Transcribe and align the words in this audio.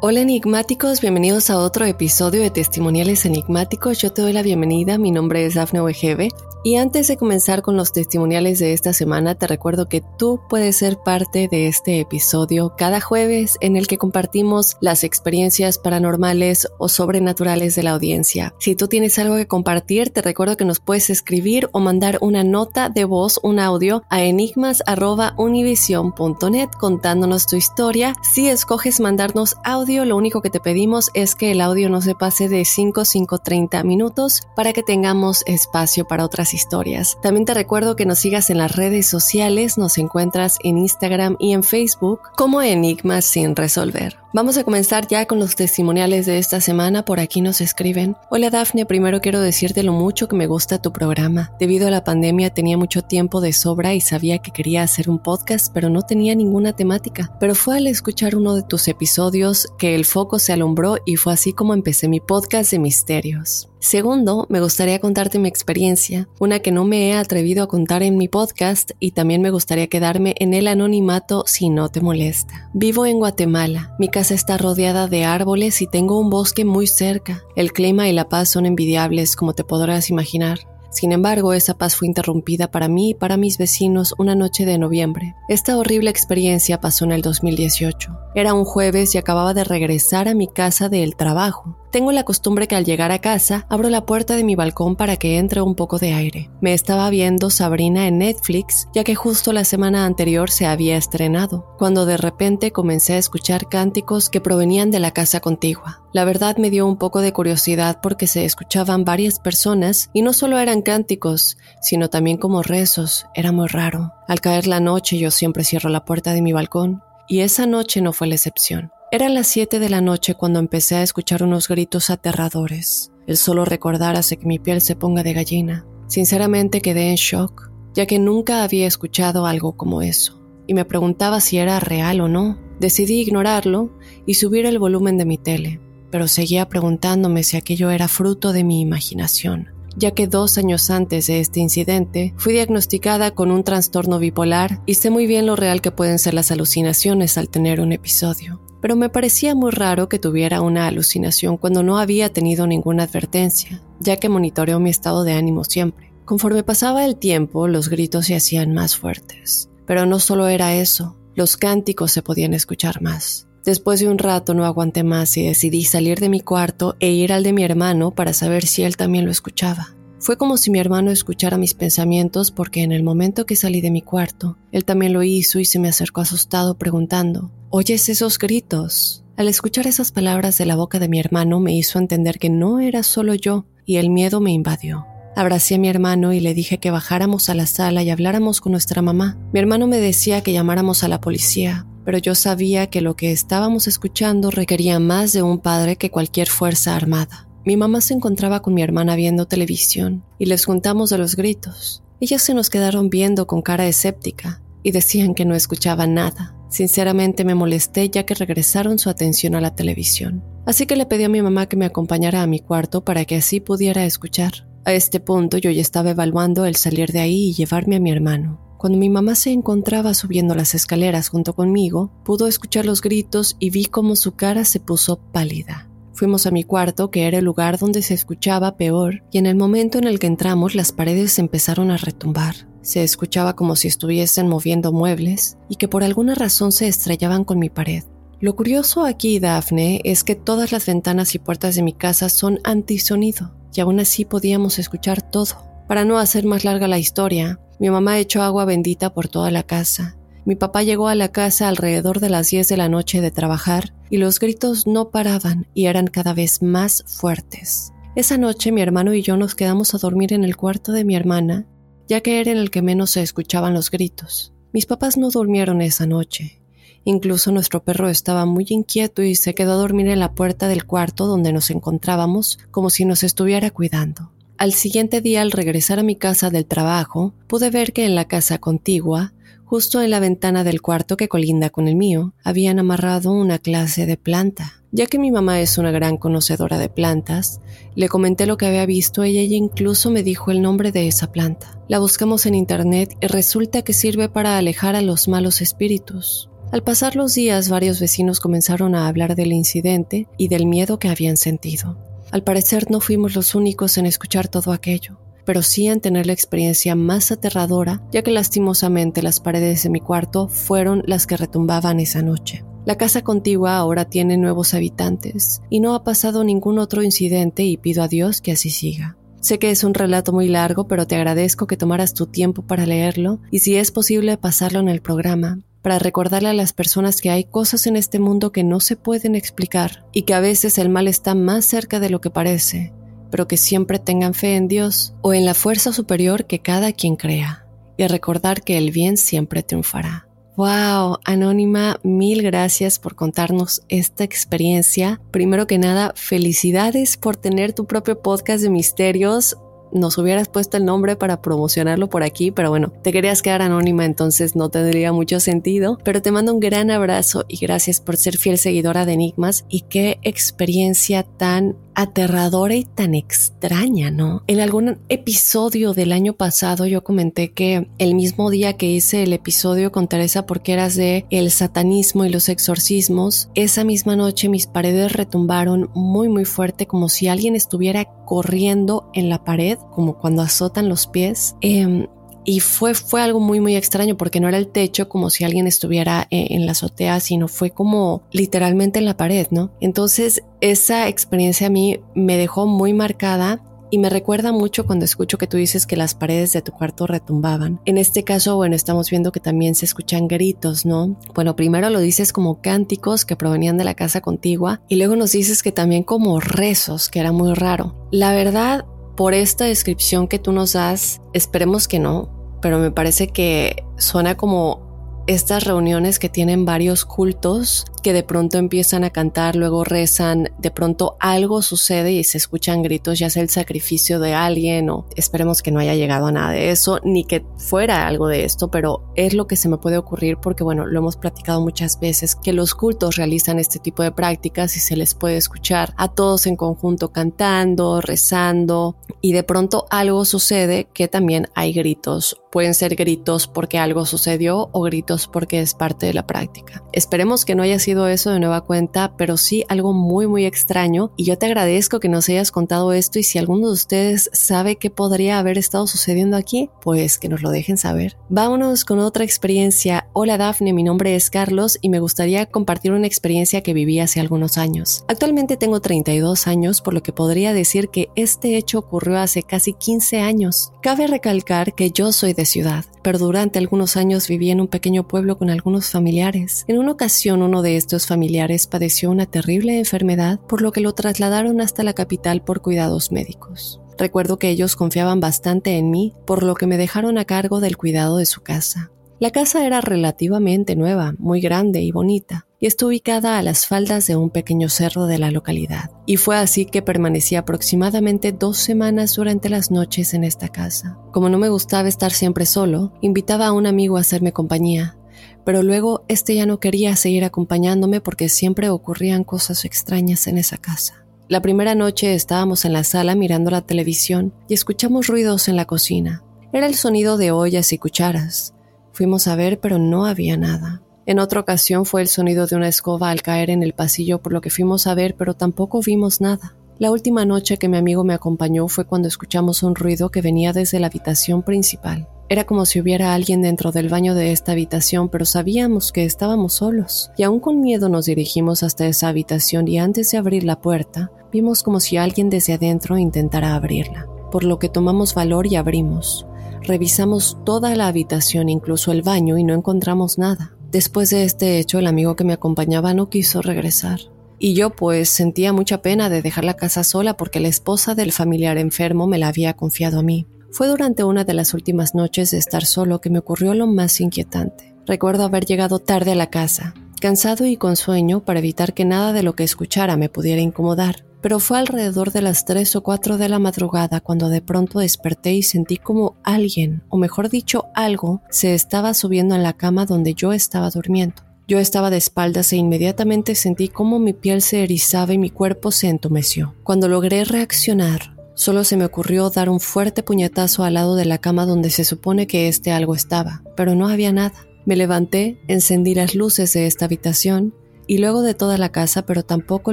Hola 0.00 0.20
enigmáticos, 0.20 1.00
bienvenidos 1.00 1.48
a 1.48 1.58
otro 1.58 1.86
episodio 1.86 2.42
de 2.42 2.50
Testimoniales 2.50 3.24
Enigmáticos. 3.24 3.98
Yo 3.98 4.12
te 4.12 4.22
doy 4.22 4.32
la 4.32 4.42
bienvenida, 4.42 4.98
mi 4.98 5.10
nombre 5.10 5.46
es 5.46 5.54
Dafne 5.54 5.80
Wegebe 5.80 6.28
y 6.66 6.76
antes 6.76 7.08
de 7.08 7.18
comenzar 7.18 7.60
con 7.60 7.76
los 7.76 7.92
testimoniales 7.92 8.58
de 8.58 8.72
esta 8.72 8.94
semana, 8.94 9.34
te 9.34 9.46
recuerdo 9.46 9.86
que 9.86 10.02
tú 10.18 10.40
puedes 10.48 10.76
ser 10.76 10.96
parte 10.96 11.46
de 11.46 11.68
este 11.68 12.00
episodio 12.00 12.72
cada 12.78 13.02
jueves 13.02 13.58
en 13.60 13.76
el 13.76 13.86
que 13.86 13.98
compartimos 13.98 14.78
las 14.80 15.04
experiencias 15.04 15.76
paranormales 15.76 16.66
o 16.78 16.88
sobrenaturales 16.88 17.74
de 17.74 17.82
la 17.82 17.90
audiencia. 17.90 18.54
Si 18.58 18.76
tú 18.76 18.88
tienes 18.88 19.18
algo 19.18 19.36
que 19.36 19.46
compartir, 19.46 20.08
te 20.08 20.22
recuerdo 20.22 20.56
que 20.56 20.64
nos 20.64 20.80
puedes 20.80 21.10
escribir 21.10 21.68
o 21.72 21.80
mandar 21.80 22.16
una 22.22 22.44
nota 22.44 22.88
de 22.88 23.04
voz, 23.04 23.38
un 23.42 23.60
audio 23.60 24.02
a 24.08 24.22
enigmas.univision.net 24.22 26.68
contándonos 26.80 27.46
tu 27.46 27.56
historia. 27.56 28.14
Si 28.22 28.48
escoges 28.48 29.00
mandarnos 29.00 29.56
audio, 29.64 29.93
lo 30.02 30.16
único 30.16 30.42
que 30.42 30.50
te 30.50 30.58
pedimos 30.58 31.10
es 31.14 31.36
que 31.36 31.52
el 31.52 31.60
audio 31.60 31.88
no 31.88 32.00
se 32.00 32.16
pase 32.16 32.48
de 32.48 32.64
5 32.64 33.04
5 33.04 33.38
30 33.38 33.84
minutos 33.84 34.42
para 34.56 34.72
que 34.72 34.82
tengamos 34.82 35.44
espacio 35.46 36.06
para 36.06 36.24
otras 36.24 36.54
historias. 36.54 37.16
También 37.22 37.44
te 37.44 37.54
recuerdo 37.54 37.94
que 37.94 38.06
nos 38.06 38.18
sigas 38.18 38.50
en 38.50 38.58
las 38.58 38.74
redes 38.74 39.08
sociales, 39.08 39.78
nos 39.78 39.98
encuentras 39.98 40.58
en 40.64 40.78
Instagram 40.78 41.36
y 41.38 41.52
en 41.52 41.62
Facebook 41.62 42.20
como 42.34 42.60
Enigmas 42.62 43.24
sin 43.24 43.54
resolver. 43.54 44.23
Vamos 44.34 44.58
a 44.58 44.64
comenzar 44.64 45.06
ya 45.06 45.26
con 45.26 45.38
los 45.38 45.54
testimoniales 45.54 46.26
de 46.26 46.38
esta 46.38 46.60
semana. 46.60 47.04
Por 47.04 47.20
aquí 47.20 47.40
nos 47.40 47.60
escriben. 47.60 48.16
Hola 48.30 48.50
Dafne, 48.50 48.84
primero 48.84 49.20
quiero 49.20 49.40
decirte 49.40 49.84
lo 49.84 49.92
mucho 49.92 50.26
que 50.26 50.34
me 50.34 50.48
gusta 50.48 50.82
tu 50.82 50.92
programa. 50.92 51.52
Debido 51.60 51.86
a 51.86 51.92
la 51.92 52.02
pandemia 52.02 52.50
tenía 52.50 52.76
mucho 52.76 53.02
tiempo 53.02 53.40
de 53.40 53.52
sobra 53.52 53.94
y 53.94 54.00
sabía 54.00 54.38
que 54.38 54.50
quería 54.50 54.82
hacer 54.82 55.08
un 55.08 55.20
podcast, 55.20 55.72
pero 55.72 55.88
no 55.88 56.02
tenía 56.02 56.34
ninguna 56.34 56.72
temática. 56.72 57.30
Pero 57.38 57.54
fue 57.54 57.76
al 57.76 57.86
escuchar 57.86 58.34
uno 58.34 58.56
de 58.56 58.64
tus 58.64 58.88
episodios 58.88 59.68
que 59.78 59.94
el 59.94 60.04
foco 60.04 60.40
se 60.40 60.52
alumbró 60.52 60.96
y 61.06 61.14
fue 61.14 61.32
así 61.32 61.52
como 61.52 61.72
empecé 61.72 62.08
mi 62.08 62.18
podcast 62.18 62.72
de 62.72 62.80
misterios. 62.80 63.68
Segundo, 63.84 64.46
me 64.48 64.62
gustaría 64.62 64.98
contarte 64.98 65.38
mi 65.38 65.46
experiencia, 65.46 66.26
una 66.40 66.60
que 66.60 66.72
no 66.72 66.84
me 66.84 67.10
he 67.10 67.12
atrevido 67.12 67.62
a 67.62 67.66
contar 67.66 68.02
en 68.02 68.16
mi 68.16 68.28
podcast 68.28 68.92
y 68.98 69.10
también 69.10 69.42
me 69.42 69.50
gustaría 69.50 69.88
quedarme 69.88 70.34
en 70.38 70.54
el 70.54 70.68
anonimato 70.68 71.44
si 71.46 71.68
no 71.68 71.90
te 71.90 72.00
molesta. 72.00 72.70
Vivo 72.72 73.04
en 73.04 73.18
Guatemala. 73.18 73.94
Mi 73.98 74.08
casa 74.08 74.32
está 74.32 74.56
rodeada 74.56 75.06
de 75.06 75.26
árboles 75.26 75.82
y 75.82 75.86
tengo 75.86 76.18
un 76.18 76.30
bosque 76.30 76.64
muy 76.64 76.86
cerca. 76.86 77.42
El 77.56 77.74
clima 77.74 78.08
y 78.08 78.14
la 78.14 78.30
paz 78.30 78.48
son 78.48 78.64
envidiables, 78.64 79.36
como 79.36 79.52
te 79.52 79.64
podrás 79.64 80.08
imaginar. 80.08 80.60
Sin 80.88 81.12
embargo, 81.12 81.52
esa 81.52 81.74
paz 81.74 81.94
fue 81.94 82.08
interrumpida 82.08 82.70
para 82.70 82.88
mí 82.88 83.10
y 83.10 83.14
para 83.14 83.36
mis 83.36 83.58
vecinos 83.58 84.14
una 84.16 84.34
noche 84.34 84.64
de 84.64 84.78
noviembre. 84.78 85.34
Esta 85.50 85.76
horrible 85.76 86.08
experiencia 86.08 86.80
pasó 86.80 87.04
en 87.04 87.12
el 87.12 87.20
2018. 87.20 88.23
Era 88.36 88.52
un 88.52 88.64
jueves 88.64 89.14
y 89.14 89.18
acababa 89.18 89.54
de 89.54 89.62
regresar 89.62 90.26
a 90.26 90.34
mi 90.34 90.48
casa 90.48 90.88
del 90.88 91.14
trabajo. 91.14 91.78
Tengo 91.92 92.10
la 92.10 92.24
costumbre 92.24 92.66
que 92.66 92.74
al 92.74 92.84
llegar 92.84 93.12
a 93.12 93.20
casa 93.20 93.64
abro 93.70 93.88
la 93.88 94.04
puerta 94.04 94.34
de 94.34 94.42
mi 94.42 94.56
balcón 94.56 94.96
para 94.96 95.16
que 95.16 95.38
entre 95.38 95.62
un 95.62 95.76
poco 95.76 96.00
de 96.00 96.12
aire. 96.12 96.50
Me 96.60 96.74
estaba 96.74 97.08
viendo 97.10 97.48
Sabrina 97.48 98.08
en 98.08 98.18
Netflix, 98.18 98.88
ya 98.92 99.04
que 99.04 99.14
justo 99.14 99.52
la 99.52 99.62
semana 99.62 100.04
anterior 100.04 100.50
se 100.50 100.66
había 100.66 100.96
estrenado, 100.96 101.64
cuando 101.78 102.06
de 102.06 102.16
repente 102.16 102.72
comencé 102.72 103.12
a 103.12 103.18
escuchar 103.18 103.68
cánticos 103.68 104.28
que 104.30 104.40
provenían 104.40 104.90
de 104.90 104.98
la 104.98 105.12
casa 105.12 105.38
contigua. 105.38 106.02
La 106.12 106.24
verdad 106.24 106.56
me 106.56 106.70
dio 106.70 106.84
un 106.88 106.96
poco 106.96 107.20
de 107.20 107.32
curiosidad 107.32 108.00
porque 108.02 108.26
se 108.26 108.44
escuchaban 108.44 109.04
varias 109.04 109.38
personas 109.38 110.10
y 110.12 110.22
no 110.22 110.32
solo 110.32 110.58
eran 110.58 110.82
cánticos, 110.82 111.56
sino 111.80 112.10
también 112.10 112.38
como 112.38 112.64
rezos. 112.64 113.26
Era 113.36 113.52
muy 113.52 113.68
raro. 113.68 114.10
Al 114.26 114.40
caer 114.40 114.66
la 114.66 114.80
noche 114.80 115.18
yo 115.18 115.30
siempre 115.30 115.62
cierro 115.62 115.90
la 115.90 116.04
puerta 116.04 116.32
de 116.32 116.42
mi 116.42 116.52
balcón 116.52 117.04
y 117.28 117.40
esa 117.40 117.66
noche 117.66 118.00
no 118.00 118.12
fue 118.12 118.26
la 118.26 118.34
excepción. 118.34 118.90
Eran 119.10 119.34
las 119.34 119.46
7 119.46 119.78
de 119.78 119.88
la 119.88 120.00
noche 120.00 120.34
cuando 120.34 120.58
empecé 120.58 120.96
a 120.96 121.02
escuchar 121.02 121.42
unos 121.42 121.68
gritos 121.68 122.10
aterradores. 122.10 123.12
El 123.26 123.36
solo 123.36 123.64
recordar 123.64 124.16
hace 124.16 124.36
que 124.36 124.46
mi 124.46 124.58
piel 124.58 124.80
se 124.80 124.96
ponga 124.96 125.22
de 125.22 125.32
gallina. 125.32 125.86
Sinceramente 126.08 126.80
quedé 126.80 127.10
en 127.10 127.16
shock, 127.16 127.70
ya 127.94 128.06
que 128.06 128.18
nunca 128.18 128.62
había 128.62 128.86
escuchado 128.86 129.46
algo 129.46 129.76
como 129.76 130.02
eso, 130.02 130.42
y 130.66 130.74
me 130.74 130.84
preguntaba 130.84 131.40
si 131.40 131.58
era 131.58 131.80
real 131.80 132.20
o 132.20 132.28
no. 132.28 132.58
Decidí 132.80 133.20
ignorarlo 133.20 133.96
y 134.26 134.34
subir 134.34 134.66
el 134.66 134.78
volumen 134.78 135.16
de 135.16 135.24
mi 135.24 135.38
tele, 135.38 135.80
pero 136.10 136.26
seguía 136.26 136.68
preguntándome 136.68 137.44
si 137.44 137.56
aquello 137.56 137.90
era 137.90 138.08
fruto 138.08 138.52
de 138.52 138.64
mi 138.64 138.80
imaginación 138.80 139.73
ya 139.96 140.10
que 140.12 140.26
dos 140.26 140.58
años 140.58 140.90
antes 140.90 141.26
de 141.26 141.40
este 141.40 141.60
incidente 141.60 142.34
fui 142.36 142.52
diagnosticada 142.52 143.30
con 143.32 143.50
un 143.50 143.64
trastorno 143.64 144.18
bipolar 144.18 144.80
y 144.86 144.94
sé 144.94 145.10
muy 145.10 145.26
bien 145.26 145.46
lo 145.46 145.56
real 145.56 145.80
que 145.80 145.90
pueden 145.90 146.18
ser 146.18 146.34
las 146.34 146.50
alucinaciones 146.50 147.38
al 147.38 147.48
tener 147.48 147.80
un 147.80 147.92
episodio 147.92 148.60
pero 148.84 148.96
me 148.96 149.08
parecía 149.08 149.54
muy 149.54 149.70
raro 149.70 150.10
que 150.10 150.18
tuviera 150.18 150.60
una 150.60 150.86
alucinación 150.86 151.56
cuando 151.56 151.82
no 151.82 151.96
había 151.96 152.30
tenido 152.34 152.66
ninguna 152.66 153.04
advertencia, 153.04 153.80
ya 153.98 154.18
que 154.18 154.28
monitoreó 154.28 154.78
mi 154.78 154.90
estado 154.90 155.24
de 155.24 155.32
ánimo 155.32 155.64
siempre. 155.64 156.12
Conforme 156.26 156.64
pasaba 156.64 157.06
el 157.06 157.16
tiempo, 157.16 157.66
los 157.66 157.88
gritos 157.88 158.26
se 158.26 158.36
hacían 158.36 158.74
más 158.74 158.94
fuertes. 158.94 159.70
Pero 159.86 160.04
no 160.04 160.18
solo 160.20 160.48
era 160.48 160.74
eso, 160.74 161.16
los 161.34 161.56
cánticos 161.56 162.12
se 162.12 162.20
podían 162.20 162.52
escuchar 162.52 163.00
más. 163.00 163.48
Después 163.64 164.00
de 164.00 164.08
un 164.08 164.18
rato 164.18 164.52
no 164.52 164.66
aguanté 164.66 165.04
más 165.04 165.36
y 165.38 165.46
decidí 165.46 165.84
salir 165.84 166.20
de 166.20 166.28
mi 166.28 166.40
cuarto 166.40 166.96
e 167.00 167.10
ir 167.10 167.32
al 167.32 167.42
de 167.42 167.54
mi 167.54 167.64
hermano 167.64 168.10
para 168.10 168.34
saber 168.34 168.66
si 168.66 168.82
él 168.82 168.98
también 168.98 169.24
lo 169.24 169.30
escuchaba. 169.30 169.94
Fue 170.18 170.36
como 170.36 170.56
si 170.58 170.70
mi 170.70 170.78
hermano 170.78 171.10
escuchara 171.10 171.56
mis 171.56 171.74
pensamientos 171.74 172.50
porque 172.50 172.82
en 172.82 172.92
el 172.92 173.02
momento 173.02 173.46
que 173.46 173.56
salí 173.56 173.80
de 173.80 173.90
mi 173.90 174.02
cuarto, 174.02 174.58
él 174.70 174.84
también 174.84 175.12
lo 175.12 175.22
hizo 175.22 175.60
y 175.60 175.64
se 175.64 175.78
me 175.78 175.88
acercó 175.88 176.20
asustado 176.20 176.76
preguntando, 176.76 177.50
¿oyes 177.70 178.08
esos 178.08 178.38
gritos? 178.38 179.24
Al 179.36 179.48
escuchar 179.48 179.86
esas 179.86 180.12
palabras 180.12 180.58
de 180.58 180.66
la 180.66 180.76
boca 180.76 180.98
de 180.98 181.08
mi 181.08 181.18
hermano 181.18 181.58
me 181.58 181.74
hizo 181.74 181.98
entender 181.98 182.38
que 182.38 182.50
no 182.50 182.80
era 182.80 183.02
solo 183.02 183.34
yo 183.34 183.66
y 183.86 183.96
el 183.96 184.10
miedo 184.10 184.40
me 184.40 184.52
invadió. 184.52 185.06
Abracé 185.36 185.74
a 185.74 185.78
mi 185.78 185.88
hermano 185.88 186.32
y 186.32 186.40
le 186.40 186.54
dije 186.54 186.78
que 186.78 186.90
bajáramos 186.90 187.48
a 187.48 187.54
la 187.54 187.66
sala 187.66 188.02
y 188.02 188.10
habláramos 188.10 188.60
con 188.60 188.72
nuestra 188.72 189.02
mamá. 189.02 189.36
Mi 189.52 189.60
hermano 189.60 189.86
me 189.86 189.98
decía 189.98 190.42
que 190.42 190.52
llamáramos 190.52 191.02
a 191.02 191.08
la 191.08 191.20
policía, 191.20 191.86
pero 192.04 192.18
yo 192.18 192.34
sabía 192.34 192.88
que 192.88 193.00
lo 193.00 193.16
que 193.16 193.32
estábamos 193.32 193.86
escuchando 193.86 194.50
requería 194.50 194.98
más 194.98 195.32
de 195.32 195.42
un 195.42 195.58
padre 195.58 195.96
que 195.96 196.10
cualquier 196.10 196.48
fuerza 196.48 196.94
armada. 196.94 197.48
Mi 197.64 197.76
mamá 197.76 198.00
se 198.00 198.14
encontraba 198.14 198.60
con 198.60 198.74
mi 198.74 198.82
hermana 198.82 199.16
viendo 199.16 199.46
televisión 199.46 200.24
y 200.38 200.46
les 200.46 200.66
juntamos 200.66 201.10
de 201.10 201.18
los 201.18 201.34
gritos. 201.34 202.02
Ellas 202.20 202.42
se 202.42 202.54
nos 202.54 202.70
quedaron 202.70 203.08
viendo 203.08 203.46
con 203.46 203.62
cara 203.62 203.86
escéptica 203.86 204.62
y 204.82 204.92
decían 204.92 205.34
que 205.34 205.44
no 205.44 205.54
escuchaban 205.54 206.14
nada. 206.14 206.54
Sinceramente 206.68 207.44
me 207.44 207.54
molesté 207.54 208.10
ya 208.10 208.24
que 208.24 208.34
regresaron 208.34 208.98
su 208.98 209.08
atención 209.08 209.54
a 209.54 209.60
la 209.60 209.74
televisión. 209.74 210.44
Así 210.66 210.86
que 210.86 210.96
le 210.96 211.06
pedí 211.06 211.24
a 211.24 211.28
mi 211.28 211.40
mamá 211.40 211.66
que 211.66 211.76
me 211.76 211.86
acompañara 211.86 212.42
a 212.42 212.46
mi 212.46 212.60
cuarto 212.60 213.04
para 213.04 213.24
que 213.24 213.36
así 213.36 213.60
pudiera 213.60 214.04
escuchar. 214.04 214.68
A 214.84 214.92
este 214.92 215.20
punto 215.20 215.56
yo 215.56 215.70
ya 215.70 215.80
estaba 215.80 216.10
evaluando 216.10 216.66
el 216.66 216.76
salir 216.76 217.12
de 217.12 217.20
ahí 217.20 217.48
y 217.48 217.52
llevarme 217.54 217.96
a 217.96 218.00
mi 218.00 218.10
hermano. 218.10 218.73
Cuando 218.84 218.98
mi 218.98 219.08
mamá 219.08 219.34
se 219.34 219.50
encontraba 219.50 220.12
subiendo 220.12 220.54
las 220.54 220.74
escaleras 220.74 221.30
junto 221.30 221.54
conmigo, 221.54 222.10
pudo 222.22 222.46
escuchar 222.46 222.84
los 222.84 223.00
gritos 223.00 223.56
y 223.58 223.70
vi 223.70 223.86
cómo 223.86 224.14
su 224.14 224.32
cara 224.32 224.66
se 224.66 224.78
puso 224.78 225.16
pálida. 225.16 225.88
Fuimos 226.12 226.44
a 226.44 226.50
mi 226.50 226.64
cuarto, 226.64 227.10
que 227.10 227.26
era 227.26 227.38
el 227.38 227.46
lugar 227.46 227.78
donde 227.78 228.02
se 228.02 228.12
escuchaba 228.12 228.76
peor, 228.76 229.22
y 229.32 229.38
en 229.38 229.46
el 229.46 229.56
momento 229.56 229.96
en 229.96 230.04
el 230.06 230.18
que 230.18 230.26
entramos 230.26 230.74
las 230.74 230.92
paredes 230.92 231.38
empezaron 231.38 231.90
a 231.90 231.96
retumbar. 231.96 232.68
Se 232.82 233.02
escuchaba 233.02 233.56
como 233.56 233.74
si 233.74 233.88
estuviesen 233.88 234.48
moviendo 234.48 234.92
muebles 234.92 235.56
y 235.70 235.76
que 235.76 235.88
por 235.88 236.04
alguna 236.04 236.34
razón 236.34 236.70
se 236.70 236.86
estrellaban 236.86 237.44
con 237.44 237.58
mi 237.58 237.70
pared. 237.70 238.04
Lo 238.38 238.54
curioso 238.54 239.06
aquí, 239.06 239.38
Daphne, 239.38 240.02
es 240.04 240.24
que 240.24 240.34
todas 240.34 240.72
las 240.72 240.84
ventanas 240.84 241.34
y 241.34 241.38
puertas 241.38 241.74
de 241.74 241.82
mi 241.82 241.94
casa 241.94 242.28
son 242.28 242.60
antisonido, 242.64 243.50
y 243.74 243.80
aún 243.80 243.98
así 243.98 244.26
podíamos 244.26 244.78
escuchar 244.78 245.22
todo. 245.22 245.73
Para 245.88 246.04
no 246.04 246.18
hacer 246.18 246.44
más 246.44 246.64
larga 246.64 246.88
la 246.88 246.98
historia, 246.98 247.60
mi 247.78 247.90
mamá 247.90 248.18
echó 248.18 248.42
agua 248.42 248.64
bendita 248.64 249.12
por 249.12 249.28
toda 249.28 249.50
la 249.50 249.62
casa. 249.62 250.16
Mi 250.44 250.54
papá 250.54 250.82
llegó 250.82 251.08
a 251.08 251.14
la 251.14 251.28
casa 251.28 251.68
alrededor 251.68 252.20
de 252.20 252.30
las 252.30 252.50
10 252.50 252.68
de 252.68 252.76
la 252.76 252.88
noche 252.88 253.20
de 253.20 253.30
trabajar 253.30 253.94
y 254.10 254.18
los 254.18 254.38
gritos 254.38 254.86
no 254.86 255.10
paraban 255.10 255.66
y 255.74 255.86
eran 255.86 256.06
cada 256.06 256.34
vez 256.34 256.62
más 256.62 257.04
fuertes. 257.06 257.92
Esa 258.16 258.38
noche 258.38 258.72
mi 258.72 258.82
hermano 258.82 259.14
y 259.14 259.22
yo 259.22 259.36
nos 259.36 259.54
quedamos 259.54 259.94
a 259.94 259.98
dormir 259.98 260.32
en 260.32 260.44
el 260.44 260.56
cuarto 260.56 260.92
de 260.92 261.04
mi 261.04 261.16
hermana 261.16 261.66
ya 262.08 262.20
que 262.20 262.40
era 262.40 262.50
en 262.50 262.58
el 262.58 262.70
que 262.70 262.82
menos 262.82 263.10
se 263.10 263.22
escuchaban 263.22 263.74
los 263.74 263.90
gritos. 263.90 264.52
Mis 264.72 264.86
papás 264.86 265.16
no 265.16 265.30
durmieron 265.30 265.80
esa 265.80 266.06
noche. 266.06 266.60
Incluso 267.04 267.52
nuestro 267.52 267.84
perro 267.84 268.08
estaba 268.08 268.46
muy 268.46 268.66
inquieto 268.68 269.22
y 269.22 269.34
se 269.34 269.54
quedó 269.54 269.72
a 269.72 269.76
dormir 269.76 270.08
en 270.08 270.20
la 270.20 270.34
puerta 270.34 270.68
del 270.68 270.86
cuarto 270.86 271.26
donde 271.26 271.52
nos 271.52 271.70
encontrábamos 271.70 272.58
como 272.70 272.90
si 272.90 273.04
nos 273.04 273.22
estuviera 273.22 273.70
cuidando. 273.70 274.32
Al 274.56 274.72
siguiente 274.72 275.20
día, 275.20 275.42
al 275.42 275.50
regresar 275.50 275.98
a 275.98 276.04
mi 276.04 276.14
casa 276.14 276.48
del 276.48 276.64
trabajo, 276.64 277.34
pude 277.48 277.70
ver 277.70 277.92
que 277.92 278.04
en 278.04 278.14
la 278.14 278.26
casa 278.26 278.58
contigua, 278.58 279.34
justo 279.64 280.00
en 280.00 280.10
la 280.10 280.20
ventana 280.20 280.62
del 280.62 280.80
cuarto 280.80 281.16
que 281.16 281.26
colinda 281.26 281.70
con 281.70 281.88
el 281.88 281.96
mío, 281.96 282.34
habían 282.44 282.78
amarrado 282.78 283.32
una 283.32 283.58
clase 283.58 284.06
de 284.06 284.16
planta. 284.16 284.80
Ya 284.92 285.06
que 285.06 285.18
mi 285.18 285.32
mamá 285.32 285.60
es 285.60 285.76
una 285.76 285.90
gran 285.90 286.18
conocedora 286.18 286.78
de 286.78 286.88
plantas, 286.88 287.60
le 287.96 288.08
comenté 288.08 288.46
lo 288.46 288.56
que 288.56 288.66
había 288.66 288.86
visto 288.86 289.24
y 289.24 289.38
ella 289.38 289.56
incluso 289.56 290.12
me 290.12 290.22
dijo 290.22 290.52
el 290.52 290.62
nombre 290.62 290.92
de 290.92 291.08
esa 291.08 291.32
planta. 291.32 291.76
La 291.88 291.98
buscamos 291.98 292.46
en 292.46 292.54
internet 292.54 293.16
y 293.20 293.26
resulta 293.26 293.82
que 293.82 293.92
sirve 293.92 294.28
para 294.28 294.56
alejar 294.56 294.94
a 294.94 295.02
los 295.02 295.26
malos 295.26 295.62
espíritus. 295.62 296.48
Al 296.70 296.84
pasar 296.84 297.16
los 297.16 297.34
días, 297.34 297.68
varios 297.68 297.98
vecinos 297.98 298.38
comenzaron 298.38 298.94
a 298.94 299.08
hablar 299.08 299.34
del 299.34 299.52
incidente 299.52 300.28
y 300.38 300.46
del 300.46 300.66
miedo 300.66 301.00
que 301.00 301.08
habían 301.08 301.36
sentido. 301.36 302.13
Al 302.34 302.42
parecer 302.42 302.90
no 302.90 302.98
fuimos 302.98 303.36
los 303.36 303.54
únicos 303.54 303.96
en 303.96 304.06
escuchar 304.06 304.48
todo 304.48 304.72
aquello, 304.72 305.20
pero 305.46 305.62
sí 305.62 305.86
en 305.86 306.00
tener 306.00 306.26
la 306.26 306.32
experiencia 306.32 306.96
más 306.96 307.30
aterradora, 307.30 308.02
ya 308.10 308.22
que 308.22 308.32
lastimosamente 308.32 309.22
las 309.22 309.38
paredes 309.38 309.84
de 309.84 309.90
mi 309.90 310.00
cuarto 310.00 310.48
fueron 310.48 311.04
las 311.06 311.28
que 311.28 311.36
retumbaban 311.36 312.00
esa 312.00 312.22
noche. 312.22 312.64
La 312.86 312.96
casa 312.96 313.22
contigua 313.22 313.76
ahora 313.76 314.06
tiene 314.06 314.36
nuevos 314.36 314.74
habitantes 314.74 315.62
y 315.70 315.78
no 315.78 315.94
ha 315.94 316.02
pasado 316.02 316.42
ningún 316.42 316.80
otro 316.80 317.04
incidente 317.04 317.62
y 317.62 317.76
pido 317.76 318.02
a 318.02 318.08
Dios 318.08 318.40
que 318.40 318.50
así 318.50 318.68
siga. 318.68 319.16
Sé 319.44 319.58
que 319.58 319.70
es 319.70 319.84
un 319.84 319.92
relato 319.92 320.32
muy 320.32 320.48
largo, 320.48 320.88
pero 320.88 321.06
te 321.06 321.16
agradezco 321.16 321.66
que 321.66 321.76
tomaras 321.76 322.14
tu 322.14 322.24
tiempo 322.24 322.62
para 322.62 322.86
leerlo 322.86 323.40
y 323.50 323.58
si 323.58 323.76
es 323.76 323.90
posible 323.90 324.38
pasarlo 324.38 324.80
en 324.80 324.88
el 324.88 325.02
programa, 325.02 325.58
para 325.82 325.98
recordarle 325.98 326.48
a 326.48 326.54
las 326.54 326.72
personas 326.72 327.20
que 327.20 327.28
hay 327.28 327.44
cosas 327.44 327.86
en 327.86 327.96
este 327.96 328.18
mundo 328.18 328.52
que 328.52 328.64
no 328.64 328.80
se 328.80 328.96
pueden 328.96 329.34
explicar 329.34 330.06
y 330.12 330.22
que 330.22 330.32
a 330.32 330.40
veces 330.40 330.78
el 330.78 330.88
mal 330.88 331.08
está 331.08 331.34
más 331.34 331.66
cerca 331.66 332.00
de 332.00 332.08
lo 332.08 332.22
que 332.22 332.30
parece, 332.30 332.94
pero 333.30 333.46
que 333.46 333.58
siempre 333.58 333.98
tengan 333.98 334.32
fe 334.32 334.56
en 334.56 334.66
Dios 334.66 335.12
o 335.20 335.34
en 335.34 335.44
la 335.44 335.52
fuerza 335.52 335.92
superior 335.92 336.46
que 336.46 336.60
cada 336.60 336.94
quien 336.94 337.16
crea 337.16 337.66
y 337.98 338.06
recordar 338.06 338.62
que 338.62 338.78
el 338.78 338.92
bien 338.92 339.18
siempre 339.18 339.62
triunfará. 339.62 340.26
Wow, 340.56 341.18
Anónima, 341.24 341.98
mil 342.04 342.40
gracias 342.42 343.00
por 343.00 343.16
contarnos 343.16 343.82
esta 343.88 344.22
experiencia. 344.22 345.20
Primero 345.32 345.66
que 345.66 345.78
nada, 345.78 346.12
felicidades 346.14 347.16
por 347.16 347.34
tener 347.34 347.72
tu 347.72 347.86
propio 347.86 348.22
podcast 348.22 348.62
de 348.62 348.70
misterios 348.70 349.56
nos 349.94 350.18
hubieras 350.18 350.48
puesto 350.48 350.76
el 350.76 350.84
nombre 350.84 351.16
para 351.16 351.40
promocionarlo 351.40 352.10
por 352.10 352.22
aquí, 352.22 352.50
pero 352.50 352.68
bueno, 352.68 352.92
te 353.02 353.12
querías 353.12 353.42
quedar 353.42 353.62
anónima, 353.62 354.04
entonces 354.04 354.56
no 354.56 354.68
tendría 354.68 355.12
mucho 355.12 355.40
sentido. 355.40 355.98
Pero 356.04 356.20
te 356.20 356.32
mando 356.32 356.52
un 356.52 356.60
gran 356.60 356.90
abrazo 356.90 357.44
y 357.48 357.58
gracias 357.58 358.00
por 358.00 358.16
ser 358.16 358.36
fiel 358.36 358.58
seguidora 358.58 359.06
de 359.06 359.12
Enigmas 359.12 359.64
y 359.68 359.82
qué 359.82 360.18
experiencia 360.22 361.22
tan 361.22 361.76
aterradora 361.94 362.74
y 362.74 362.84
tan 362.84 363.14
extraña, 363.14 364.10
¿no? 364.10 364.42
En 364.46 364.60
algún 364.60 364.98
episodio 365.08 365.92
del 365.92 366.12
año 366.12 366.32
pasado 366.32 366.86
yo 366.86 367.04
comenté 367.04 367.52
que 367.52 367.88
el 367.98 368.14
mismo 368.14 368.50
día 368.50 368.76
que 368.76 368.90
hice 368.90 369.22
el 369.22 369.32
episodio 369.32 369.92
con 369.92 370.08
Teresa 370.08 370.46
porque 370.46 370.72
eras 370.72 370.96
de 370.96 371.26
el 371.30 371.50
satanismo 371.50 372.24
y 372.24 372.30
los 372.30 372.48
exorcismos, 372.48 373.48
esa 373.54 373.84
misma 373.84 374.16
noche 374.16 374.48
mis 374.48 374.66
paredes 374.66 375.12
retumbaron 375.12 375.90
muy 375.94 376.28
muy 376.28 376.44
fuerte 376.44 376.86
como 376.86 377.08
si 377.08 377.28
alguien 377.28 377.56
estuviera 377.56 378.04
corriendo 378.24 379.10
en 379.14 379.28
la 379.28 379.44
pared, 379.44 379.78
como 379.94 380.18
cuando 380.18 380.42
azotan 380.42 380.88
los 380.88 381.06
pies. 381.06 381.56
Em, 381.60 382.06
y 382.44 382.60
fue, 382.60 382.94
fue 382.94 383.22
algo 383.22 383.40
muy, 383.40 383.60
muy 383.60 383.76
extraño 383.76 384.16
porque 384.16 384.40
no 384.40 384.48
era 384.48 384.58
el 384.58 384.68
techo 384.68 385.08
como 385.08 385.30
si 385.30 385.44
alguien 385.44 385.66
estuviera 385.66 386.26
en, 386.30 386.60
en, 386.60 386.66
la 386.66 386.72
azotea, 386.72 387.20
sino 387.20 387.48
fue 387.48 387.70
como 387.70 388.22
literalmente 388.32 388.98
en 388.98 389.04
la 389.04 389.16
pared, 389.16 389.46
¿no? 389.50 389.72
Entonces, 389.80 390.42
esa 390.60 391.08
experiencia 391.08 391.66
a 391.66 391.70
mí 391.70 392.00
me 392.14 392.36
dejó 392.36 392.66
muy 392.66 392.92
marcada 392.92 393.62
y 393.94 393.98
me 393.98 394.10
recuerda 394.10 394.50
mucho 394.50 394.86
cuando 394.86 395.04
escucho 395.04 395.38
que 395.38 395.46
tú 395.46 395.56
dices 395.56 395.86
que 395.86 395.96
las 395.96 396.16
paredes 396.16 396.52
de 396.52 396.62
tu 396.62 396.72
cuarto 396.72 397.06
retumbaban. 397.06 397.80
En 397.84 397.96
este 397.96 398.24
caso, 398.24 398.56
bueno, 398.56 398.74
estamos 398.74 399.08
viendo 399.08 399.30
que 399.30 399.38
también 399.38 399.76
se 399.76 399.84
escuchan 399.84 400.26
gritos, 400.26 400.84
¿no? 400.84 401.16
Bueno, 401.32 401.54
primero 401.54 401.88
lo 401.90 402.00
dices 402.00 402.32
como 402.32 402.60
cánticos 402.60 403.24
que 403.24 403.36
provenían 403.36 403.78
de 403.78 403.84
la 403.84 403.94
casa 403.94 404.20
contigua 404.20 404.80
y 404.88 404.96
luego 404.96 405.14
nos 405.14 405.30
dices 405.30 405.62
que 405.62 405.70
también 405.70 406.02
como 406.02 406.40
rezos, 406.40 407.08
que 407.08 407.20
era 407.20 407.30
muy 407.30 407.54
raro. 407.54 407.94
La 408.10 408.32
verdad, 408.32 408.84
por 409.16 409.32
esta 409.32 409.66
descripción 409.66 410.26
que 410.26 410.40
tú 410.40 410.50
nos 410.50 410.72
das, 410.72 411.20
esperemos 411.32 411.86
que 411.86 412.00
no, 412.00 412.33
pero 412.64 412.78
me 412.78 412.90
parece 412.90 413.28
que 413.28 413.84
suena 413.98 414.38
como 414.38 415.22
estas 415.26 415.64
reuniones 415.64 416.18
que 416.18 416.30
tienen 416.30 416.64
varios 416.64 417.04
cultos 417.04 417.84
que 418.02 418.12
de 418.12 418.22
pronto 418.22 418.58
empiezan 418.58 419.04
a 419.04 419.10
cantar, 419.10 419.56
luego 419.56 419.84
rezan, 419.84 420.50
de 420.58 420.70
pronto 420.70 421.16
algo 421.20 421.62
sucede 421.62 422.12
y 422.12 422.24
se 422.24 422.36
escuchan 422.36 422.82
gritos, 422.82 423.18
ya 423.18 423.30
sea 423.30 423.42
el 423.42 423.48
sacrificio 423.48 424.20
de 424.20 424.34
alguien 424.34 424.90
o 424.90 425.06
esperemos 425.16 425.62
que 425.62 425.70
no 425.70 425.80
haya 425.80 425.94
llegado 425.94 426.26
a 426.26 426.32
nada 426.32 426.50
de 426.50 426.70
eso, 426.70 427.00
ni 427.04 427.24
que 427.24 427.44
fuera 427.56 428.06
algo 428.06 428.28
de 428.28 428.44
esto, 428.44 428.70
pero 428.70 429.10
es 429.14 429.32
lo 429.32 429.46
que 429.46 429.56
se 429.56 429.70
me 429.70 429.78
puede 429.78 429.96
ocurrir 429.96 430.36
porque 430.36 430.64
bueno, 430.64 430.86
lo 430.86 430.98
hemos 430.98 431.16
platicado 431.16 431.62
muchas 431.62 431.98
veces, 431.98 432.34
que 432.34 432.52
los 432.52 432.74
cultos 432.74 433.16
realizan 433.16 433.58
este 433.58 433.78
tipo 433.78 434.02
de 434.02 434.12
prácticas 434.12 434.76
y 434.76 434.80
se 434.80 434.96
les 434.96 435.14
puede 435.14 435.36
escuchar 435.38 435.94
a 435.96 436.08
todos 436.08 436.46
en 436.46 436.56
conjunto 436.56 437.12
cantando, 437.12 438.02
rezando 438.02 438.96
y 439.22 439.32
de 439.32 439.42
pronto 439.42 439.86
algo 439.90 440.26
sucede 440.26 440.88
que 440.92 441.08
también 441.08 441.48
hay 441.54 441.72
gritos. 441.72 442.38
Pueden 442.54 442.74
ser 442.74 442.94
gritos 442.94 443.48
porque 443.48 443.78
algo 443.78 444.06
sucedió 444.06 444.68
o 444.70 444.82
gritos 444.82 445.26
porque 445.26 445.58
es 445.58 445.74
parte 445.74 446.06
de 446.06 446.14
la 446.14 446.24
práctica. 446.24 446.84
Esperemos 446.92 447.44
que 447.44 447.56
no 447.56 447.64
haya 447.64 447.80
sido 447.80 448.06
eso 448.06 448.30
de 448.30 448.38
nueva 448.38 448.60
cuenta, 448.60 449.16
pero 449.16 449.36
sí 449.36 449.64
algo 449.68 449.92
muy 449.92 450.28
muy 450.28 450.44
extraño 450.44 451.10
y 451.16 451.24
yo 451.24 451.36
te 451.36 451.46
agradezco 451.46 451.98
que 451.98 452.08
nos 452.08 452.28
hayas 452.28 452.52
contado 452.52 452.92
esto 452.92 453.18
y 453.18 453.24
si 453.24 453.40
alguno 453.40 453.66
de 453.66 453.72
ustedes 453.72 454.30
sabe 454.32 454.76
qué 454.76 454.88
podría 454.88 455.40
haber 455.40 455.58
estado 455.58 455.88
sucediendo 455.88 456.36
aquí, 456.36 456.70
pues 456.80 457.18
que 457.18 457.28
nos 457.28 457.42
lo 457.42 457.50
dejen 457.50 457.76
saber. 457.76 458.16
Vámonos 458.28 458.84
con 458.84 459.00
otra 459.00 459.24
experiencia. 459.24 460.06
Hola 460.12 460.38
Dafne, 460.38 460.72
mi 460.72 460.84
nombre 460.84 461.16
es 461.16 461.30
Carlos 461.30 461.76
y 461.80 461.88
me 461.88 461.98
gustaría 461.98 462.46
compartir 462.46 462.92
una 462.92 463.08
experiencia 463.08 463.62
que 463.64 463.74
viví 463.74 463.98
hace 463.98 464.20
algunos 464.20 464.58
años. 464.58 465.04
Actualmente 465.08 465.56
tengo 465.56 465.80
32 465.80 466.46
años, 466.46 466.82
por 466.82 466.94
lo 466.94 467.02
que 467.02 467.12
podría 467.12 467.52
decir 467.52 467.88
que 467.88 468.10
este 468.14 468.56
hecho 468.56 468.78
ocurrió 468.78 469.18
hace 469.18 469.42
casi 469.42 469.72
15 469.72 470.20
años. 470.20 470.70
Cabe 470.82 471.08
recalcar 471.08 471.74
que 471.74 471.90
yo 471.90 472.12
soy 472.12 472.32
de 472.32 472.43
ciudad, 472.44 472.84
pero 473.02 473.18
durante 473.18 473.58
algunos 473.58 473.96
años 473.96 474.28
viví 474.28 474.50
en 474.50 474.60
un 474.60 474.68
pequeño 474.68 475.08
pueblo 475.08 475.38
con 475.38 475.50
algunos 475.50 475.90
familiares. 475.90 476.64
En 476.68 476.78
una 476.78 476.92
ocasión 476.92 477.42
uno 477.42 477.62
de 477.62 477.76
estos 477.76 478.06
familiares 478.06 478.66
padeció 478.66 479.10
una 479.10 479.26
terrible 479.26 479.78
enfermedad, 479.78 480.40
por 480.40 480.62
lo 480.62 480.72
que 480.72 480.80
lo 480.80 480.94
trasladaron 480.94 481.60
hasta 481.60 481.82
la 481.82 481.92
capital 481.94 482.42
por 482.42 482.62
cuidados 482.62 483.12
médicos. 483.12 483.80
Recuerdo 483.98 484.38
que 484.38 484.48
ellos 484.48 484.76
confiaban 484.76 485.20
bastante 485.20 485.76
en 485.78 485.90
mí, 485.90 486.14
por 486.26 486.42
lo 486.42 486.54
que 486.54 486.66
me 486.66 486.78
dejaron 486.78 487.18
a 487.18 487.24
cargo 487.24 487.60
del 487.60 487.76
cuidado 487.76 488.16
de 488.18 488.26
su 488.26 488.42
casa. 488.42 488.90
La 489.20 489.30
casa 489.30 489.64
era 489.64 489.80
relativamente 489.80 490.74
nueva, 490.74 491.14
muy 491.18 491.40
grande 491.40 491.80
y 491.82 491.92
bonita, 491.92 492.46
y 492.64 492.66
está 492.66 492.86
ubicada 492.86 493.36
a 493.36 493.42
las 493.42 493.66
faldas 493.66 494.06
de 494.06 494.16
un 494.16 494.30
pequeño 494.30 494.70
cerro 494.70 495.04
de 495.04 495.18
la 495.18 495.30
localidad. 495.30 495.90
Y 496.06 496.16
fue 496.16 496.38
así 496.38 496.64
que 496.64 496.80
permanecí 496.80 497.36
aproximadamente 497.36 498.32
dos 498.32 498.56
semanas 498.56 499.16
durante 499.16 499.50
las 499.50 499.70
noches 499.70 500.14
en 500.14 500.24
esta 500.24 500.48
casa. 500.48 500.96
Como 501.12 501.28
no 501.28 501.36
me 501.36 501.50
gustaba 501.50 501.90
estar 501.90 502.10
siempre 502.10 502.46
solo, 502.46 502.94
invitaba 503.02 503.48
a 503.48 503.52
un 503.52 503.66
amigo 503.66 503.98
a 503.98 504.00
hacerme 504.00 504.32
compañía, 504.32 504.96
pero 505.44 505.62
luego 505.62 506.06
este 506.08 506.36
ya 506.36 506.46
no 506.46 506.58
quería 506.58 506.96
seguir 506.96 507.24
acompañándome 507.24 508.00
porque 508.00 508.30
siempre 508.30 508.70
ocurrían 508.70 509.24
cosas 509.24 509.66
extrañas 509.66 510.26
en 510.26 510.38
esa 510.38 510.56
casa. 510.56 511.04
La 511.28 511.42
primera 511.42 511.74
noche 511.74 512.14
estábamos 512.14 512.64
en 512.64 512.72
la 512.72 512.84
sala 512.84 513.14
mirando 513.14 513.50
la 513.50 513.60
televisión 513.60 514.32
y 514.48 514.54
escuchamos 514.54 515.08
ruidos 515.08 515.48
en 515.48 515.56
la 515.56 515.66
cocina. 515.66 516.24
Era 516.50 516.66
el 516.66 516.76
sonido 516.76 517.18
de 517.18 517.30
ollas 517.30 517.74
y 517.74 517.78
cucharas. 517.78 518.54
Fuimos 518.94 519.26
a 519.26 519.36
ver, 519.36 519.60
pero 519.60 519.78
no 519.78 520.06
había 520.06 520.38
nada. 520.38 520.80
En 521.06 521.18
otra 521.18 521.40
ocasión 521.40 521.84
fue 521.84 522.00
el 522.00 522.08
sonido 522.08 522.46
de 522.46 522.56
una 522.56 522.68
escoba 522.68 523.10
al 523.10 523.20
caer 523.20 523.50
en 523.50 523.62
el 523.62 523.74
pasillo, 523.74 524.20
por 524.22 524.32
lo 524.32 524.40
que 524.40 524.50
fuimos 524.50 524.86
a 524.86 524.94
ver, 524.94 525.16
pero 525.16 525.34
tampoco 525.34 525.80
vimos 525.84 526.20
nada. 526.20 526.56
La 526.78 526.90
última 526.90 527.24
noche 527.24 527.58
que 527.58 527.68
mi 527.68 527.76
amigo 527.76 528.04
me 528.04 528.14
acompañó 528.14 528.66
fue 528.68 528.86
cuando 528.86 529.06
escuchamos 529.06 529.62
un 529.62 529.74
ruido 529.74 530.10
que 530.10 530.22
venía 530.22 530.52
desde 530.52 530.80
la 530.80 530.86
habitación 530.86 531.42
principal. 531.42 532.08
Era 532.30 532.44
como 532.44 532.64
si 532.64 532.80
hubiera 532.80 533.12
alguien 533.12 533.42
dentro 533.42 533.70
del 533.70 533.90
baño 533.90 534.14
de 534.14 534.32
esta 534.32 534.52
habitación, 534.52 535.10
pero 535.10 535.26
sabíamos 535.26 535.92
que 535.92 536.04
estábamos 536.04 536.54
solos. 536.54 537.10
Y 537.18 537.22
aún 537.22 537.38
con 537.38 537.60
miedo 537.60 537.90
nos 537.90 538.06
dirigimos 538.06 538.62
hasta 538.62 538.86
esa 538.86 539.08
habitación 539.08 539.68
y 539.68 539.78
antes 539.78 540.10
de 540.10 540.18
abrir 540.18 540.42
la 540.42 540.60
puerta, 540.60 541.12
vimos 541.30 541.62
como 541.62 541.80
si 541.80 541.98
alguien 541.98 542.30
desde 542.30 542.54
adentro 542.54 542.96
intentara 542.96 543.54
abrirla, 543.54 544.08
por 544.32 544.42
lo 544.42 544.58
que 544.58 544.70
tomamos 544.70 545.14
valor 545.14 545.46
y 545.46 545.56
abrimos. 545.56 546.26
Revisamos 546.62 547.36
toda 547.44 547.76
la 547.76 547.88
habitación, 547.88 548.48
incluso 548.48 548.90
el 548.90 549.02
baño, 549.02 549.36
y 549.36 549.44
no 549.44 549.52
encontramos 549.52 550.16
nada. 550.16 550.53
Después 550.74 551.10
de 551.10 551.22
este 551.22 551.60
hecho, 551.60 551.78
el 551.78 551.86
amigo 551.86 552.16
que 552.16 552.24
me 552.24 552.32
acompañaba 552.32 552.94
no 552.94 553.08
quiso 553.08 553.40
regresar. 553.42 554.00
Y 554.40 554.54
yo 554.54 554.70
pues 554.70 555.08
sentía 555.08 555.52
mucha 555.52 555.82
pena 555.82 556.10
de 556.10 556.20
dejar 556.20 556.44
la 556.44 556.56
casa 556.56 556.82
sola 556.82 557.16
porque 557.16 557.38
la 557.38 557.46
esposa 557.46 557.94
del 557.94 558.10
familiar 558.10 558.58
enfermo 558.58 559.06
me 559.06 559.18
la 559.18 559.28
había 559.28 559.54
confiado 559.54 560.00
a 560.00 560.02
mí. 560.02 560.26
Fue 560.50 560.66
durante 560.66 561.04
una 561.04 561.22
de 561.22 561.32
las 561.32 561.54
últimas 561.54 561.94
noches 561.94 562.32
de 562.32 562.38
estar 562.38 562.64
solo 562.64 563.00
que 563.00 563.08
me 563.08 563.20
ocurrió 563.20 563.54
lo 563.54 563.68
más 563.68 564.00
inquietante. 564.00 564.74
Recuerdo 564.84 565.22
haber 565.22 565.46
llegado 565.46 565.78
tarde 565.78 566.10
a 566.10 566.16
la 566.16 566.28
casa, 566.28 566.74
cansado 567.00 567.46
y 567.46 567.56
con 567.56 567.76
sueño 567.76 568.24
para 568.24 568.40
evitar 568.40 568.74
que 568.74 568.84
nada 568.84 569.12
de 569.12 569.22
lo 569.22 569.36
que 569.36 569.44
escuchara 569.44 569.96
me 569.96 570.08
pudiera 570.08 570.42
incomodar, 570.42 571.04
pero 571.24 571.40
fue 571.40 571.58
alrededor 571.58 572.12
de 572.12 572.20
las 572.20 572.44
3 572.44 572.76
o 572.76 572.82
4 572.82 573.16
de 573.16 573.30
la 573.30 573.38
madrugada 573.38 574.02
cuando 574.02 574.28
de 574.28 574.42
pronto 574.42 574.80
desperté 574.80 575.32
y 575.32 575.42
sentí 575.42 575.78
como 575.78 576.16
alguien, 576.22 576.82
o 576.90 576.98
mejor 576.98 577.30
dicho 577.30 577.64
algo, 577.74 578.20
se 578.28 578.52
estaba 578.52 578.92
subiendo 578.92 579.34
en 579.34 579.42
la 579.42 579.54
cama 579.54 579.86
donde 579.86 580.12
yo 580.12 580.34
estaba 580.34 580.68
durmiendo. 580.68 581.22
Yo 581.48 581.60
estaba 581.60 581.88
de 581.88 581.96
espaldas 581.96 582.52
e 582.52 582.56
inmediatamente 582.56 583.34
sentí 583.36 583.68
como 583.68 583.98
mi 583.98 584.12
piel 584.12 584.42
se 584.42 584.64
erizaba 584.64 585.14
y 585.14 585.18
mi 585.18 585.30
cuerpo 585.30 585.70
se 585.70 585.88
entumeció. 585.88 586.56
Cuando 586.62 586.88
logré 586.88 587.24
reaccionar, 587.24 588.12
Solo 588.34 588.64
se 588.64 588.76
me 588.76 588.84
ocurrió 588.84 589.30
dar 589.30 589.48
un 589.48 589.60
fuerte 589.60 590.02
puñetazo 590.02 590.64
al 590.64 590.74
lado 590.74 590.96
de 590.96 591.04
la 591.06 591.18
cama 591.18 591.46
donde 591.46 591.70
se 591.70 591.84
supone 591.84 592.26
que 592.26 592.48
este 592.48 592.72
algo 592.72 592.94
estaba, 592.96 593.42
pero 593.56 593.76
no 593.76 593.88
había 593.88 594.12
nada. 594.12 594.34
Me 594.66 594.76
levanté, 594.76 595.40
encendí 595.46 595.94
las 595.94 596.16
luces 596.16 596.52
de 596.52 596.66
esta 596.66 596.84
habitación 596.84 597.54
y 597.86 597.98
luego 597.98 598.22
de 598.22 598.34
toda 598.34 598.58
la 598.58 598.70
casa, 598.70 599.06
pero 599.06 599.22
tampoco 599.22 599.72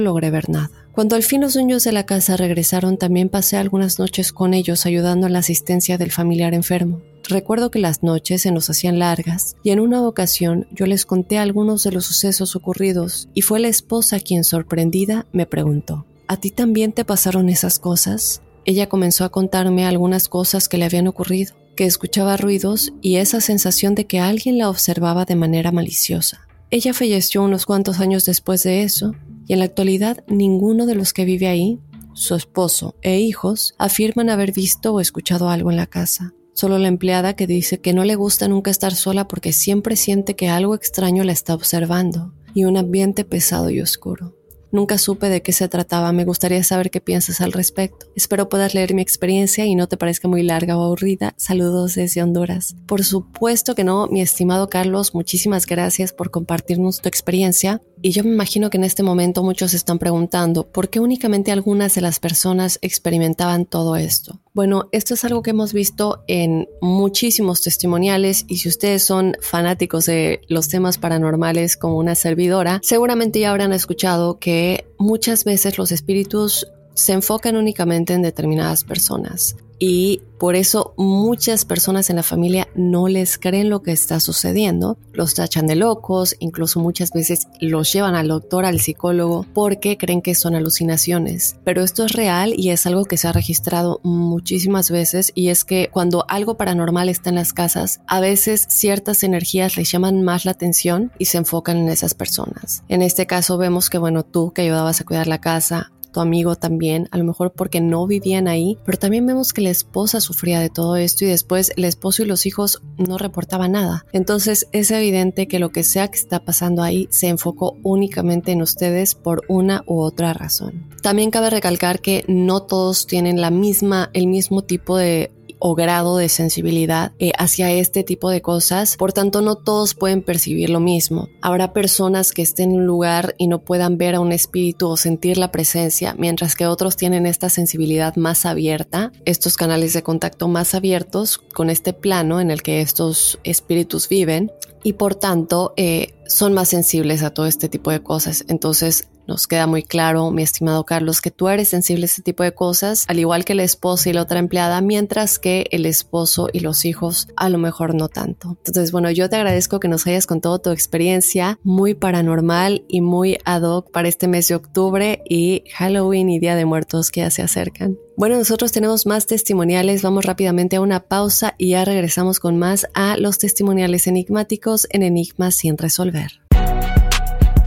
logré 0.00 0.30
ver 0.30 0.48
nada. 0.48 0.81
Cuando 0.92 1.16
al 1.16 1.22
fin 1.22 1.40
los 1.40 1.54
dueños 1.54 1.84
de 1.84 1.92
la 1.92 2.04
casa 2.04 2.36
regresaron, 2.36 2.98
también 2.98 3.30
pasé 3.30 3.56
algunas 3.56 3.98
noches 3.98 4.30
con 4.30 4.52
ellos 4.52 4.84
ayudando 4.84 5.26
a 5.26 5.30
la 5.30 5.38
asistencia 5.38 5.96
del 5.96 6.10
familiar 6.10 6.52
enfermo. 6.52 7.00
Recuerdo 7.26 7.70
que 7.70 7.78
las 7.78 8.02
noches 8.02 8.42
se 8.42 8.50
nos 8.50 8.68
hacían 8.68 8.98
largas 8.98 9.56
y 9.62 9.70
en 9.70 9.80
una 9.80 10.06
ocasión 10.06 10.66
yo 10.70 10.84
les 10.84 11.06
conté 11.06 11.38
algunos 11.38 11.82
de 11.82 11.92
los 11.92 12.04
sucesos 12.04 12.56
ocurridos 12.56 13.30
y 13.32 13.40
fue 13.40 13.58
la 13.58 13.68
esposa 13.68 14.20
quien 14.20 14.44
sorprendida 14.44 15.26
me 15.32 15.46
preguntó, 15.46 16.04
¿A 16.28 16.36
ti 16.36 16.50
también 16.50 16.92
te 16.92 17.06
pasaron 17.06 17.48
esas 17.48 17.78
cosas? 17.78 18.42
Ella 18.66 18.88
comenzó 18.88 19.24
a 19.24 19.30
contarme 19.30 19.86
algunas 19.86 20.28
cosas 20.28 20.68
que 20.68 20.76
le 20.76 20.84
habían 20.84 21.08
ocurrido, 21.08 21.54
que 21.74 21.86
escuchaba 21.86 22.36
ruidos 22.36 22.92
y 23.00 23.16
esa 23.16 23.40
sensación 23.40 23.94
de 23.94 24.06
que 24.06 24.20
alguien 24.20 24.58
la 24.58 24.68
observaba 24.68 25.24
de 25.24 25.36
manera 25.36 25.72
maliciosa. 25.72 26.46
Ella 26.70 26.92
falleció 26.92 27.42
unos 27.42 27.66
cuantos 27.66 27.98
años 28.00 28.24
después 28.24 28.62
de 28.62 28.82
eso, 28.82 29.14
y 29.46 29.52
en 29.52 29.58
la 29.58 29.66
actualidad 29.66 30.24
ninguno 30.26 30.86
de 30.86 30.94
los 30.94 31.12
que 31.12 31.24
vive 31.24 31.48
ahí, 31.48 31.78
su 32.14 32.34
esposo 32.34 32.94
e 33.02 33.20
hijos, 33.20 33.74
afirman 33.78 34.30
haber 34.30 34.52
visto 34.52 34.92
o 34.94 35.00
escuchado 35.00 35.48
algo 35.48 35.70
en 35.70 35.76
la 35.76 35.86
casa. 35.86 36.34
Solo 36.54 36.78
la 36.78 36.88
empleada 36.88 37.34
que 37.34 37.46
dice 37.46 37.80
que 37.80 37.94
no 37.94 38.04
le 38.04 38.14
gusta 38.14 38.48
nunca 38.48 38.70
estar 38.70 38.94
sola 38.94 39.26
porque 39.26 39.52
siempre 39.52 39.96
siente 39.96 40.36
que 40.36 40.48
algo 40.48 40.74
extraño 40.74 41.24
la 41.24 41.32
está 41.32 41.54
observando, 41.54 42.34
y 42.54 42.64
un 42.64 42.76
ambiente 42.76 43.24
pesado 43.24 43.70
y 43.70 43.80
oscuro. 43.80 44.36
Nunca 44.72 44.96
supe 44.96 45.28
de 45.28 45.42
qué 45.42 45.52
se 45.52 45.68
trataba, 45.68 46.12
me 46.12 46.24
gustaría 46.24 46.64
saber 46.64 46.90
qué 46.90 47.02
piensas 47.02 47.42
al 47.42 47.52
respecto. 47.52 48.06
Espero 48.16 48.48
puedas 48.48 48.74
leer 48.74 48.94
mi 48.94 49.02
experiencia 49.02 49.66
y 49.66 49.74
no 49.74 49.86
te 49.86 49.98
parezca 49.98 50.28
muy 50.28 50.42
larga 50.42 50.78
o 50.78 50.82
aburrida. 50.82 51.34
Saludos 51.36 51.94
desde 51.94 52.22
Honduras. 52.22 52.74
Por 52.86 53.04
supuesto 53.04 53.74
que 53.74 53.84
no, 53.84 54.06
mi 54.06 54.22
estimado 54.22 54.70
Carlos, 54.70 55.14
muchísimas 55.14 55.66
gracias 55.66 56.14
por 56.14 56.30
compartirnos 56.30 57.02
tu 57.02 57.08
experiencia. 57.08 57.82
Y 58.02 58.10
yo 58.10 58.24
me 58.24 58.30
imagino 58.30 58.68
que 58.68 58.78
en 58.78 58.84
este 58.84 59.04
momento 59.04 59.44
muchos 59.44 59.74
están 59.74 60.00
preguntando 60.00 60.66
por 60.66 60.90
qué 60.90 60.98
únicamente 60.98 61.52
algunas 61.52 61.94
de 61.94 62.00
las 62.00 62.18
personas 62.18 62.80
experimentaban 62.82 63.64
todo 63.64 63.94
esto. 63.94 64.40
Bueno, 64.54 64.88
esto 64.90 65.14
es 65.14 65.24
algo 65.24 65.42
que 65.42 65.50
hemos 65.50 65.72
visto 65.72 66.24
en 66.26 66.68
muchísimos 66.80 67.62
testimoniales 67.62 68.44
y 68.48 68.56
si 68.56 68.68
ustedes 68.68 69.04
son 69.04 69.36
fanáticos 69.40 70.06
de 70.06 70.40
los 70.48 70.68
temas 70.68 70.98
paranormales 70.98 71.76
como 71.76 71.96
una 71.96 72.16
servidora, 72.16 72.80
seguramente 72.82 73.38
ya 73.38 73.50
habrán 73.50 73.72
escuchado 73.72 74.40
que 74.40 74.84
muchas 74.98 75.44
veces 75.44 75.78
los 75.78 75.92
espíritus 75.92 76.66
se 76.94 77.12
enfocan 77.12 77.56
únicamente 77.56 78.14
en 78.14 78.22
determinadas 78.22 78.82
personas 78.84 79.56
y 79.84 80.22
por 80.38 80.54
eso 80.54 80.94
muchas 80.96 81.64
personas 81.64 82.08
en 82.08 82.14
la 82.14 82.22
familia 82.22 82.68
no 82.76 83.08
les 83.08 83.36
creen 83.36 83.68
lo 83.68 83.82
que 83.82 83.90
está 83.90 84.20
sucediendo, 84.20 84.96
los 85.12 85.34
tachan 85.34 85.66
de 85.66 85.74
locos, 85.74 86.36
incluso 86.38 86.78
muchas 86.78 87.10
veces 87.10 87.48
los 87.60 87.92
llevan 87.92 88.14
al 88.14 88.28
doctor, 88.28 88.64
al 88.64 88.78
psicólogo, 88.78 89.44
porque 89.52 89.98
creen 89.98 90.22
que 90.22 90.36
son 90.36 90.54
alucinaciones. 90.54 91.56
Pero 91.64 91.82
esto 91.82 92.04
es 92.04 92.12
real 92.12 92.54
y 92.56 92.70
es 92.70 92.86
algo 92.86 93.06
que 93.06 93.16
se 93.16 93.26
ha 93.26 93.32
registrado 93.32 93.98
muchísimas 94.04 94.88
veces 94.88 95.32
y 95.34 95.48
es 95.48 95.64
que 95.64 95.90
cuando 95.92 96.26
algo 96.28 96.56
paranormal 96.56 97.08
está 97.08 97.30
en 97.30 97.36
las 97.36 97.52
casas, 97.52 98.02
a 98.06 98.20
veces 98.20 98.68
ciertas 98.70 99.24
energías 99.24 99.76
les 99.76 99.90
llaman 99.90 100.22
más 100.22 100.44
la 100.44 100.52
atención 100.52 101.10
y 101.18 101.24
se 101.24 101.38
enfocan 101.38 101.78
en 101.78 101.88
esas 101.88 102.14
personas. 102.14 102.84
En 102.88 103.02
este 103.02 103.26
caso 103.26 103.58
vemos 103.58 103.90
que, 103.90 103.98
bueno, 103.98 104.22
tú 104.22 104.52
que 104.52 104.62
ayudabas 104.62 105.00
a 105.00 105.04
cuidar 105.04 105.26
la 105.26 105.40
casa, 105.40 105.90
tu 106.12 106.20
amigo 106.20 106.56
también, 106.56 107.08
a 107.10 107.18
lo 107.18 107.24
mejor 107.24 107.52
porque 107.52 107.80
no 107.80 108.06
vivían 108.06 108.48
ahí, 108.48 108.78
pero 108.84 108.98
también 108.98 109.26
vemos 109.26 109.52
que 109.52 109.62
la 109.62 109.70
esposa 109.70 110.20
sufría 110.20 110.60
de 110.60 110.70
todo 110.70 110.96
esto 110.96 111.24
y 111.24 111.28
después 111.28 111.72
el 111.76 111.84
esposo 111.84 112.22
y 112.22 112.26
los 112.26 112.46
hijos 112.46 112.82
no 112.98 113.18
reportaban 113.18 113.72
nada. 113.72 114.04
Entonces 114.12 114.68
es 114.72 114.90
evidente 114.90 115.48
que 115.48 115.58
lo 115.58 115.70
que 115.70 115.84
sea 115.84 116.08
que 116.08 116.18
está 116.18 116.44
pasando 116.44 116.82
ahí 116.82 117.08
se 117.10 117.28
enfocó 117.28 117.76
únicamente 117.82 118.52
en 118.52 118.62
ustedes 118.62 119.14
por 119.14 119.42
una 119.48 119.82
u 119.86 120.00
otra 120.00 120.32
razón. 120.32 120.88
También 121.02 121.30
cabe 121.30 121.50
recalcar 121.50 122.00
que 122.00 122.24
no 122.28 122.62
todos 122.62 123.06
tienen 123.06 123.40
la 123.40 123.50
misma, 123.50 124.10
el 124.12 124.26
mismo 124.26 124.62
tipo 124.62 124.96
de 124.96 125.32
o 125.64 125.76
grado 125.76 126.16
de 126.16 126.28
sensibilidad 126.28 127.12
eh, 127.20 127.30
hacia 127.38 127.70
este 127.70 128.02
tipo 128.02 128.30
de 128.30 128.42
cosas, 128.42 128.96
por 128.96 129.12
tanto 129.12 129.42
no 129.42 129.54
todos 129.54 129.94
pueden 129.94 130.20
percibir 130.20 130.70
lo 130.70 130.80
mismo. 130.80 131.28
Habrá 131.40 131.72
personas 131.72 132.32
que 132.32 132.42
estén 132.42 132.72
en 132.72 132.78
un 132.78 132.86
lugar 132.86 133.36
y 133.38 133.46
no 133.46 133.60
puedan 133.62 133.96
ver 133.96 134.16
a 134.16 134.20
un 134.20 134.32
espíritu 134.32 134.88
o 134.88 134.96
sentir 134.96 135.38
la 135.38 135.52
presencia, 135.52 136.16
mientras 136.18 136.56
que 136.56 136.66
otros 136.66 136.96
tienen 136.96 137.26
esta 137.26 137.48
sensibilidad 137.48 138.16
más 138.16 138.44
abierta, 138.44 139.12
estos 139.24 139.56
canales 139.56 139.92
de 139.92 140.02
contacto 140.02 140.48
más 140.48 140.74
abiertos 140.74 141.38
con 141.54 141.70
este 141.70 141.92
plano 141.92 142.40
en 142.40 142.50
el 142.50 142.62
que 142.62 142.80
estos 142.80 143.38
espíritus 143.44 144.08
viven 144.08 144.50
y 144.82 144.94
por 144.94 145.14
tanto 145.14 145.74
eh, 145.76 146.14
son 146.32 146.52
más 146.54 146.68
sensibles 146.68 147.22
a 147.22 147.30
todo 147.30 147.46
este 147.46 147.68
tipo 147.68 147.90
de 147.90 148.02
cosas. 148.02 148.44
Entonces 148.48 149.08
nos 149.26 149.46
queda 149.46 149.66
muy 149.66 149.82
claro, 149.84 150.30
mi 150.30 150.42
estimado 150.42 150.84
Carlos, 150.84 151.20
que 151.20 151.30
tú 151.30 151.48
eres 151.48 151.68
sensible 151.68 152.04
a 152.04 152.06
este 152.06 152.22
tipo 152.22 152.42
de 152.42 152.52
cosas, 152.52 153.04
al 153.08 153.20
igual 153.20 153.44
que 153.44 153.54
la 153.54 153.62
esposa 153.62 154.10
y 154.10 154.12
la 154.12 154.22
otra 154.22 154.40
empleada, 154.40 154.80
mientras 154.80 155.38
que 155.38 155.66
el 155.70 155.86
esposo 155.86 156.48
y 156.52 156.60
los 156.60 156.84
hijos 156.84 157.28
a 157.36 157.48
lo 157.48 157.58
mejor 157.58 157.94
no 157.94 158.08
tanto. 158.08 158.56
Entonces, 158.66 158.90
bueno, 158.90 159.10
yo 159.10 159.28
te 159.30 159.36
agradezco 159.36 159.78
que 159.78 159.88
nos 159.88 160.06
hayas 160.06 160.26
contado 160.26 160.58
tu 160.58 160.70
experiencia 160.70 161.58
muy 161.62 161.94
paranormal 161.94 162.84
y 162.88 163.00
muy 163.00 163.38
ad 163.44 163.62
hoc 163.62 163.90
para 163.92 164.08
este 164.08 164.26
mes 164.26 164.48
de 164.48 164.56
octubre 164.56 165.22
y 165.28 165.64
Halloween 165.72 166.28
y 166.30 166.40
Día 166.40 166.56
de 166.56 166.64
Muertos 166.64 167.10
que 167.10 167.20
ya 167.20 167.30
se 167.30 167.42
acercan. 167.42 167.96
Bueno, 168.22 168.38
nosotros 168.38 168.70
tenemos 168.70 169.04
más 169.04 169.26
testimoniales, 169.26 170.02
vamos 170.02 170.24
rápidamente 170.24 170.76
a 170.76 170.80
una 170.80 171.00
pausa 171.00 171.56
y 171.58 171.70
ya 171.70 171.84
regresamos 171.84 172.38
con 172.38 172.56
más 172.56 172.86
a 172.94 173.16
los 173.16 173.38
testimoniales 173.38 174.06
enigmáticos 174.06 174.86
en 174.90 175.02
Enigmas 175.02 175.56
sin 175.56 175.76
resolver. 175.76 176.40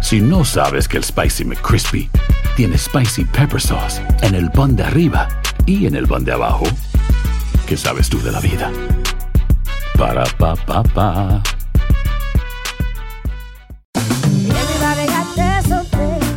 Si 0.02 0.22
no 0.22 0.46
sabes 0.46 0.88
que 0.88 0.96
el 0.96 1.04
Spicy 1.04 1.44
McCrispy 1.44 2.10
tiene 2.56 2.78
Spicy 2.78 3.26
Pepper 3.26 3.60
Sauce 3.60 4.02
en 4.22 4.34
el 4.34 4.50
pan 4.50 4.78
de 4.78 4.84
arriba 4.84 5.28
y 5.66 5.88
en 5.88 5.96
el 5.96 6.08
pan 6.08 6.24
de 6.24 6.32
abajo, 6.32 6.64
¿qué 7.68 7.76
sabes 7.76 8.08
tú 8.08 8.22
de 8.22 8.32
la 8.32 8.40
vida? 8.40 8.72
Para 9.98 10.24
pa 10.38 10.56
pa 10.56 10.84
pa. 10.84 11.44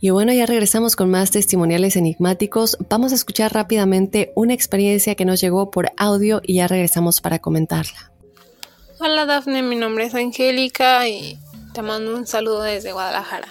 Y 0.00 0.10
bueno, 0.10 0.32
ya 0.32 0.46
regresamos 0.46 0.94
con 0.94 1.10
más 1.10 1.32
testimoniales 1.32 1.96
enigmáticos. 1.96 2.76
Vamos 2.88 3.10
a 3.10 3.16
escuchar 3.16 3.52
rápidamente 3.52 4.32
una 4.36 4.54
experiencia 4.54 5.16
que 5.16 5.24
nos 5.24 5.40
llegó 5.40 5.72
por 5.72 5.90
audio 5.96 6.40
y 6.44 6.54
ya 6.54 6.68
regresamos 6.68 7.20
para 7.20 7.40
comentarla. 7.40 8.12
Hola 9.00 9.26
Dafne, 9.26 9.62
mi 9.62 9.74
nombre 9.74 10.04
es 10.04 10.14
Angélica 10.14 11.08
y 11.08 11.38
te 11.74 11.82
mando 11.82 12.16
un 12.16 12.26
saludo 12.26 12.62
desde 12.62 12.92
Guadalajara. 12.92 13.48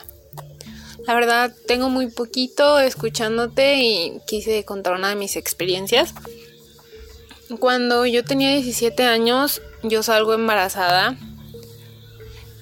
La 1.05 1.13
verdad, 1.13 1.53
tengo 1.67 1.89
muy 1.89 2.07
poquito 2.09 2.79
escuchándote 2.79 3.75
y 3.81 4.21
quise 4.25 4.63
contar 4.63 4.93
una 4.93 5.09
de 5.09 5.15
mis 5.15 5.35
experiencias. 5.35 6.13
Cuando 7.59 8.05
yo 8.05 8.23
tenía 8.23 8.51
17 8.51 9.03
años, 9.03 9.61
yo 9.83 10.03
salgo 10.03 10.33
embarazada 10.33 11.17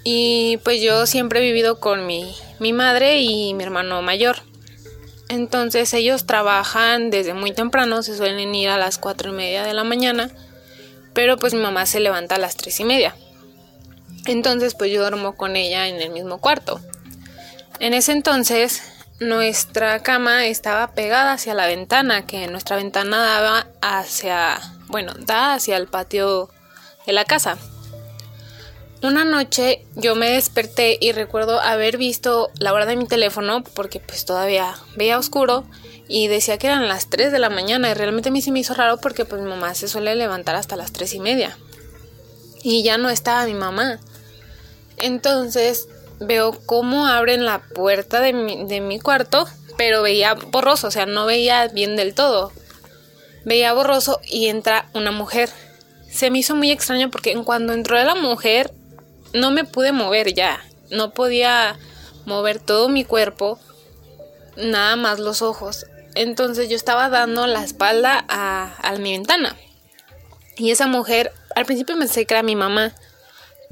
y 0.07 0.57
pues 0.57 0.81
yo 0.81 1.07
siempre 1.07 1.39
he 1.39 1.43
vivido 1.43 1.79
con 1.79 2.05
mi, 2.05 2.33
mi 2.59 2.73
madre 2.73 3.21
y 3.21 3.55
mi 3.55 3.63
hermano 3.63 4.03
mayor. 4.03 4.37
Entonces 5.29 5.91
ellos 5.95 6.27
trabajan 6.27 7.09
desde 7.09 7.33
muy 7.33 7.51
temprano, 7.51 8.03
se 8.03 8.15
suelen 8.15 8.53
ir 8.53 8.69
a 8.69 8.77
las 8.77 8.99
cuatro 8.99 9.31
y 9.31 9.35
media 9.35 9.63
de 9.63 9.73
la 9.73 9.83
mañana, 9.83 10.29
pero 11.13 11.37
pues 11.37 11.55
mi 11.55 11.59
mamá 11.59 11.87
se 11.87 11.99
levanta 11.99 12.35
a 12.35 12.37
las 12.37 12.55
tres 12.55 12.79
y 12.79 12.83
media. 12.83 13.15
Entonces 14.27 14.75
pues 14.75 14.91
yo 14.91 15.01
duermo 15.01 15.35
con 15.35 15.55
ella 15.55 15.87
en 15.87 15.99
el 15.99 16.11
mismo 16.11 16.37
cuarto. 16.37 16.79
En 17.79 17.95
ese 17.95 18.11
entonces 18.11 18.83
nuestra 19.19 20.03
cama 20.03 20.45
estaba 20.45 20.91
pegada 20.91 21.33
hacia 21.33 21.55
la 21.55 21.65
ventana, 21.65 22.27
que 22.27 22.47
nuestra 22.47 22.75
ventana 22.75 23.23
daba 23.23 23.65
hacia, 23.81 24.61
bueno, 24.85 25.13
da 25.17 25.55
hacia 25.55 25.77
el 25.77 25.87
patio 25.87 26.51
de 27.07 27.13
la 27.13 27.25
casa. 27.25 27.57
Una 29.05 29.23
noche 29.23 29.85
yo 29.95 30.15
me 30.15 30.31
desperté 30.31 30.97
y 30.99 31.11
recuerdo 31.11 31.61
haber 31.61 31.95
visto 31.95 32.49
la 32.57 32.73
hora 32.73 32.87
de 32.87 32.95
mi 32.95 33.05
teléfono 33.05 33.63
porque 33.63 33.99
pues 33.99 34.25
todavía 34.25 34.73
veía 34.95 35.19
oscuro 35.19 35.63
y 36.07 36.27
decía 36.27 36.57
que 36.57 36.65
eran 36.65 36.87
las 36.87 37.07
3 37.11 37.31
de 37.31 37.37
la 37.37 37.51
mañana 37.51 37.91
y 37.91 37.93
realmente 37.93 38.29
a 38.29 38.31
mí 38.31 38.41
se 38.41 38.51
me 38.51 38.61
hizo 38.61 38.73
raro 38.73 38.97
porque 38.97 39.23
pues 39.23 39.43
mi 39.43 39.47
mamá 39.47 39.75
se 39.75 39.87
suele 39.87 40.15
levantar 40.15 40.55
hasta 40.55 40.75
las 40.75 40.91
3 40.91 41.13
y 41.13 41.19
media 41.19 41.55
y 42.63 42.81
ya 42.81 42.97
no 42.97 43.11
estaba 43.11 43.45
mi 43.45 43.53
mamá. 43.53 43.99
Entonces 44.97 45.87
veo 46.19 46.59
cómo 46.65 47.05
abren 47.05 47.45
la 47.45 47.59
puerta 47.59 48.21
de 48.21 48.33
mi, 48.33 48.65
de 48.65 48.81
mi 48.81 48.99
cuarto 48.99 49.47
pero 49.77 50.01
veía 50.01 50.33
borroso, 50.33 50.87
o 50.87 50.91
sea, 50.91 51.05
no 51.05 51.27
veía 51.27 51.67
bien 51.67 51.95
del 51.95 52.15
todo. 52.15 52.51
Veía 53.43 53.71
borroso 53.71 54.19
y 54.25 54.47
entra 54.47 54.89
una 54.95 55.11
mujer. 55.11 55.51
Se 56.09 56.31
me 56.31 56.39
hizo 56.39 56.55
muy 56.55 56.71
extraño 56.71 57.11
porque 57.11 57.35
cuando 57.43 57.73
entró 57.73 58.03
la 58.03 58.15
mujer 58.15 58.73
no 59.35 59.51
me 59.51 59.65
pude 59.65 59.91
mover 59.91 60.33
ya, 60.33 60.63
no 60.89 61.11
podía 61.11 61.77
mover 62.25 62.59
todo 62.59 62.89
mi 62.89 63.03
cuerpo, 63.03 63.59
nada 64.55 64.95
más 64.95 65.19
los 65.19 65.41
ojos. 65.41 65.85
Entonces 66.15 66.69
yo 66.69 66.75
estaba 66.77 67.09
dando 67.09 67.45
la 67.45 67.63
espalda 67.63 68.25
a, 68.29 68.75
a 68.81 68.95
mi 68.95 69.11
ventana. 69.11 69.55
Y 70.57 70.71
esa 70.71 70.87
mujer, 70.87 71.33
al 71.53 71.65
principio 71.65 71.97
pensé 71.97 72.25
que 72.25 72.33
era 72.33 72.43
mi 72.43 72.55
mamá, 72.55 72.93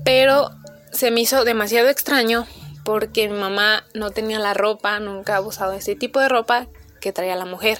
pero 0.04 0.52
se 0.91 1.12
me 1.12 1.21
hizo 1.21 1.45
demasiado 1.45 1.88
extraño 1.88 2.45
porque 2.84 3.30
mi 3.30 3.39
mamá 3.39 3.86
no 3.93 4.12
tenía 4.12 4.39
la 4.39 4.54
ropa, 4.54 4.99
nunca 4.99 5.38
ha 5.38 5.41
usado 5.41 5.71
ese 5.71 5.95
tipo 5.95 6.19
de 6.19 6.28
ropa 6.28 6.67
que 6.99 7.13
traía 7.13 7.38
la 7.38 7.45
mujer. 7.45 7.80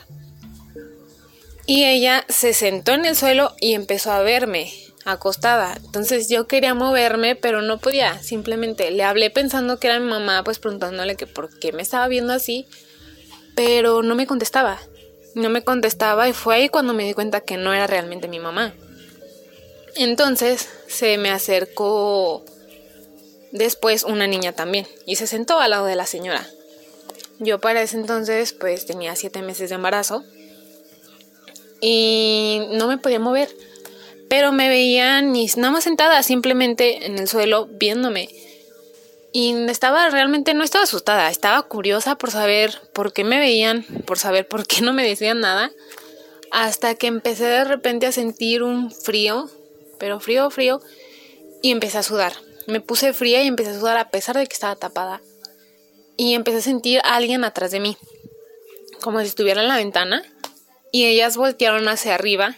Y 1.66 1.84
ella 1.84 2.26
se 2.30 2.54
sentó 2.54 2.94
en 2.94 3.06
el 3.06 3.18
suelo 3.18 3.54
y 3.60 3.74
empezó 3.74 4.12
a 4.14 4.22
verme 4.22 4.72
acostada. 5.06 5.78
Entonces 5.84 6.30
yo 6.30 6.48
quería 6.48 6.74
moverme, 6.74 7.36
pero 7.36 7.62
no 7.62 7.78
podía. 7.78 8.22
Simplemente 8.22 8.92
le 8.92 9.04
hablé 9.04 9.30
pensando 9.30 9.80
que 9.80 9.88
era 9.88 10.00
mi 10.00 10.10
mamá, 10.10 10.44
pues 10.44 10.60
preguntándole 10.60 11.16
que 11.16 11.28
por 11.28 11.58
qué 11.60 11.72
me 11.72 11.82
estaba 11.82 12.08
viendo 12.08 12.34
así, 12.34 12.68
pero 13.56 14.02
no 14.02 14.16
me 14.16 14.28
contestaba. 14.28 14.80
No 15.36 15.50
me 15.50 15.64
contestaba 15.64 16.30
y 16.30 16.34
fue 16.34 16.56
ahí 16.56 16.70
cuando 16.70 16.94
me 16.94 17.06
di 17.06 17.14
cuenta 17.14 17.42
que 17.42 17.58
no 17.58 17.74
era 17.74 17.88
realmente 17.88 18.28
mi 18.28 18.40
mamá. 18.40 18.74
Entonces 19.96 20.70
se 20.88 21.18
me 21.18 21.30
acercó 21.30 22.44
después 23.52 24.04
una 24.04 24.28
niña 24.28 24.54
también 24.54 24.88
y 25.06 25.16
se 25.16 25.28
sentó 25.28 25.60
al 25.60 25.72
lado 25.72 25.86
de 25.86 25.96
la 25.96 26.06
señora. 26.06 26.48
Yo 27.40 27.60
para 27.60 27.82
ese 27.82 27.98
entonces 27.98 28.54
pues 28.54 28.86
tenía 28.86 29.16
siete 29.16 29.42
meses 29.42 29.70
de 29.70 29.76
embarazo 29.76 30.24
y 31.82 32.62
no 32.72 32.88
me 32.88 32.98
podía 32.98 33.20
mover 33.20 33.50
pero 34.34 34.52
me 34.52 34.68
veían 34.68 35.32
ni 35.32 35.46
nada 35.58 35.70
más 35.70 35.84
sentada 35.84 36.24
simplemente 36.24 37.06
en 37.06 37.20
el 37.20 37.28
suelo 37.28 37.68
viéndome. 37.68 38.30
Y 39.32 39.54
estaba 39.70 40.10
realmente, 40.10 40.56
no 40.56 40.64
estaba 40.64 40.86
asustada, 40.86 41.30
estaba 41.30 41.62
curiosa 41.62 42.16
por 42.16 42.32
saber 42.32 42.82
por 42.94 43.14
qué 43.14 43.24
me 43.24 43.38
veían, 43.38 43.86
por 44.08 44.18
saber 44.18 44.48
por 44.48 44.66
qué 44.66 44.82
no 44.82 44.92
me 44.92 45.08
decían 45.08 45.40
nada, 45.40 45.72
hasta 46.50 46.96
que 46.96 47.06
empecé 47.06 47.44
de 47.44 47.64
repente 47.64 48.08
a 48.08 48.12
sentir 48.12 48.64
un 48.64 48.90
frío, 48.90 49.52
pero 50.00 50.20
frío, 50.20 50.50
frío, 50.50 50.82
y 51.62 51.70
empecé 51.70 52.00
a 52.00 52.04
sudar. 52.04 52.34
Me 52.66 52.82
puse 52.82 53.14
fría 53.14 53.44
y 53.44 53.48
empecé 53.48 53.70
a 53.70 53.80
sudar 53.80 53.98
a 53.98 54.10
pesar 54.10 54.36
de 54.36 54.48
que 54.48 54.54
estaba 54.54 54.76
tapada. 54.76 55.22
Y 56.18 56.34
empecé 56.34 56.58
a 56.58 56.62
sentir 56.62 57.02
a 57.04 57.18
alguien 57.18 57.44
atrás 57.44 57.70
de 57.70 57.82
mí, 57.82 57.98
como 59.00 59.20
si 59.20 59.28
estuviera 59.28 59.62
en 59.62 59.68
la 59.68 59.78
ventana, 59.78 60.24
y 60.92 61.06
ellas 61.06 61.38
voltearon 61.38 61.88
hacia 61.88 62.16
arriba 62.16 62.58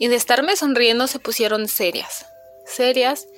y 0.00 0.08
de 0.08 0.16
estarme 0.16 0.56
sonriendo 0.56 1.06
se 1.06 1.18
pusieron 1.18 1.68
serias, 1.68 2.26
serias, 2.64 3.28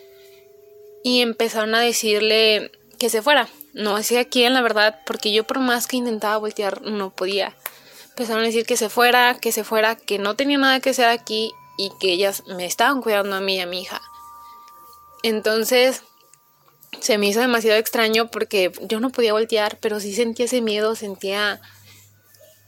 y 1.03 1.21
empezaron 1.21 1.75
a 1.75 1.81
decirle 1.81 2.71
que 3.01 3.11
se 3.11 3.21
fuera. 3.21 3.49
No 3.75 3.97
hacía 3.97 4.27
quién, 4.27 4.55
la 4.55 4.63
verdad, 4.63 5.01
porque 5.05 5.33
yo 5.33 5.45
por 5.45 5.59
más 5.59 5.89
que 5.89 5.97
intentaba 5.97 6.37
voltear 6.37 6.83
no 6.83 7.11
podía. 7.11 7.57
Empezaron 8.11 8.45
a 8.45 8.47
decir 8.47 8.65
que 8.65 8.77
se 8.77 8.89
fuera, 8.89 9.39
que 9.41 9.51
se 9.51 9.65
fuera, 9.65 9.97
que 9.97 10.21
no 10.21 10.37
tenía 10.37 10.57
nada 10.57 10.79
que 10.79 10.91
hacer 10.91 11.09
aquí 11.09 11.51
y 11.77 11.91
que 12.01 12.13
ellas 12.13 12.45
me 12.47 12.65
estaban 12.65 13.03
cuidando 13.03 13.35
a 13.35 13.41
mí 13.41 13.57
y 13.57 13.61
a 13.61 13.67
mi 13.67 13.83
hija. 13.83 14.01
Entonces 15.25 16.05
se 17.01 17.19
me 17.19 17.27
hizo 17.27 17.41
demasiado 17.41 17.77
extraño 17.77 18.31
porque 18.31 18.71
yo 18.83 19.01
no 19.01 19.11
podía 19.11 19.33
voltear, 19.33 19.79
pero 19.81 19.99
sí 19.99 20.15
sentía 20.15 20.45
ese 20.45 20.61
miedo, 20.61 20.95
sentía 20.95 21.61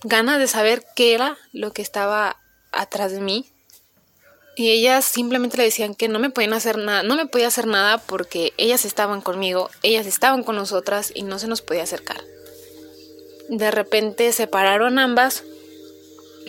ganas 0.02 0.40
de 0.40 0.48
saber 0.48 0.84
qué 0.96 1.14
era 1.14 1.38
lo 1.52 1.72
que 1.72 1.82
estaba 1.82 2.40
atrás 2.72 3.12
de 3.12 3.20
mí. 3.20 3.53
Y 4.56 4.70
ellas 4.70 5.04
simplemente 5.04 5.56
le 5.56 5.64
decían 5.64 5.94
que 5.94 6.08
no 6.08 6.18
me 6.18 6.30
podían 6.30 6.52
hacer 6.52 6.78
nada, 6.78 7.02
no 7.02 7.16
me 7.16 7.26
podía 7.26 7.48
hacer 7.48 7.66
nada 7.66 7.98
porque 7.98 8.52
ellas 8.56 8.84
estaban 8.84 9.20
conmigo, 9.20 9.68
ellas 9.82 10.06
estaban 10.06 10.44
con 10.44 10.54
nosotras 10.54 11.10
y 11.12 11.22
no 11.22 11.38
se 11.38 11.48
nos 11.48 11.60
podía 11.60 11.82
acercar. 11.82 12.22
De 13.48 13.70
repente 13.70 14.30
se 14.32 14.46
pararon 14.46 14.98
ambas, 14.98 15.42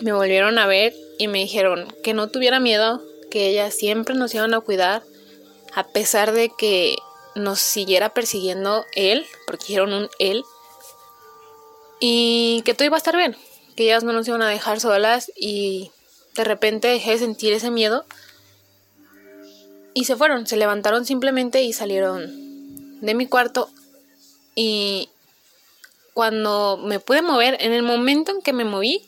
me 0.02 0.12
volvieron 0.12 0.58
a 0.58 0.66
ver 0.66 0.94
y 1.18 1.28
me 1.28 1.38
dijeron 1.38 1.92
que 2.04 2.14
no 2.14 2.28
tuviera 2.28 2.60
miedo, 2.60 3.02
que 3.30 3.48
ellas 3.48 3.74
siempre 3.74 4.14
nos 4.14 4.34
iban 4.34 4.54
a 4.54 4.60
cuidar, 4.60 5.02
a 5.74 5.88
pesar 5.88 6.32
de 6.32 6.50
que 6.56 6.96
nos 7.34 7.58
siguiera 7.58 8.14
persiguiendo 8.14 8.84
él, 8.94 9.26
porque 9.46 9.66
dijeron 9.66 9.92
un 9.92 10.08
él, 10.18 10.44
y 12.00 12.62
que 12.64 12.74
todo 12.74 12.86
iba 12.86 12.96
a 12.96 12.98
estar 12.98 13.16
bien, 13.16 13.36
que 13.74 13.84
ellas 13.84 14.04
no 14.04 14.12
nos 14.12 14.28
iban 14.28 14.42
a 14.42 14.48
dejar 14.48 14.80
solas 14.80 15.30
y 15.36 15.90
de 16.36 16.44
repente 16.44 16.88
dejé 16.88 17.12
de 17.12 17.18
sentir 17.18 17.52
ese 17.52 17.70
miedo 17.70 18.04
y 19.94 20.04
se 20.04 20.16
fueron, 20.16 20.46
se 20.46 20.56
levantaron 20.56 21.06
simplemente 21.06 21.62
y 21.62 21.72
salieron 21.72 23.00
de 23.00 23.14
mi 23.14 23.26
cuarto 23.26 23.70
y 24.54 25.10
cuando 26.16 26.78
me 26.78 26.98
pude 26.98 27.20
mover, 27.20 27.58
en 27.60 27.74
el 27.74 27.82
momento 27.82 28.32
en 28.32 28.40
que 28.40 28.54
me 28.54 28.64
moví, 28.64 29.04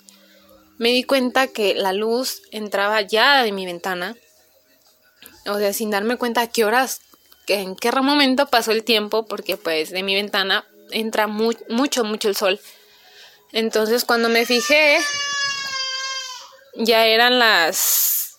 me 0.76 0.90
di 0.90 1.04
cuenta 1.04 1.46
que 1.46 1.74
la 1.74 1.94
luz 1.94 2.42
entraba 2.50 3.00
ya 3.00 3.42
de 3.42 3.50
mi 3.50 3.64
ventana. 3.64 4.14
O 5.46 5.58
sea, 5.58 5.72
sin 5.72 5.90
darme 5.90 6.18
cuenta 6.18 6.42
a 6.42 6.46
qué 6.48 6.66
horas, 6.66 7.00
en 7.46 7.76
qué 7.76 7.90
momento 7.92 8.46
pasó 8.48 8.72
el 8.72 8.84
tiempo, 8.84 9.24
porque 9.24 9.56
pues 9.56 9.88
de 9.88 10.02
mi 10.02 10.14
ventana 10.14 10.66
entra 10.90 11.26
mucho, 11.26 11.64
mucho 12.04 12.28
el 12.28 12.36
sol. 12.36 12.60
Entonces 13.52 14.04
cuando 14.04 14.28
me 14.28 14.44
fijé, 14.44 14.98
ya 16.78 17.06
eran 17.06 17.38
las 17.38 18.38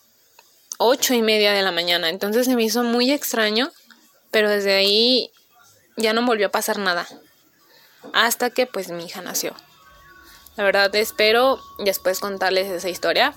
ocho 0.78 1.12
y 1.14 1.22
media 1.22 1.52
de 1.52 1.62
la 1.62 1.72
mañana. 1.72 2.08
Entonces 2.08 2.46
se 2.46 2.56
me 2.56 2.64
hizo 2.64 2.82
muy 2.82 3.12
extraño, 3.12 3.70
pero 4.30 4.48
desde 4.48 4.74
ahí 4.74 5.30
ya 5.96 6.12
no 6.14 6.24
volvió 6.24 6.46
a 6.46 6.50
pasar 6.50 6.78
nada. 6.78 7.06
Hasta 8.14 8.50
que 8.50 8.66
pues 8.66 8.90
mi 8.90 9.04
hija 9.04 9.20
nació. 9.20 9.54
La 10.56 10.64
verdad 10.64 10.94
espero 10.94 11.60
después 11.78 12.18
contarles 12.18 12.70
esa 12.70 12.88
historia. 12.88 13.34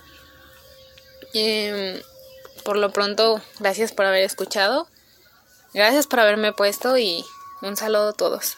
Em, 1.33 2.01
por 2.63 2.77
lo 2.77 2.91
pronto, 2.91 3.41
gracias 3.59 3.91
por 3.91 4.05
haber 4.05 4.23
escuchado. 4.23 4.87
Gracias 5.73 6.07
por 6.07 6.21
haberme 6.21 6.53
puesto 6.53 6.97
y 6.97 7.25
un 7.61 7.75
saludo 7.75 8.09
a 8.09 8.13
todos. 8.13 8.57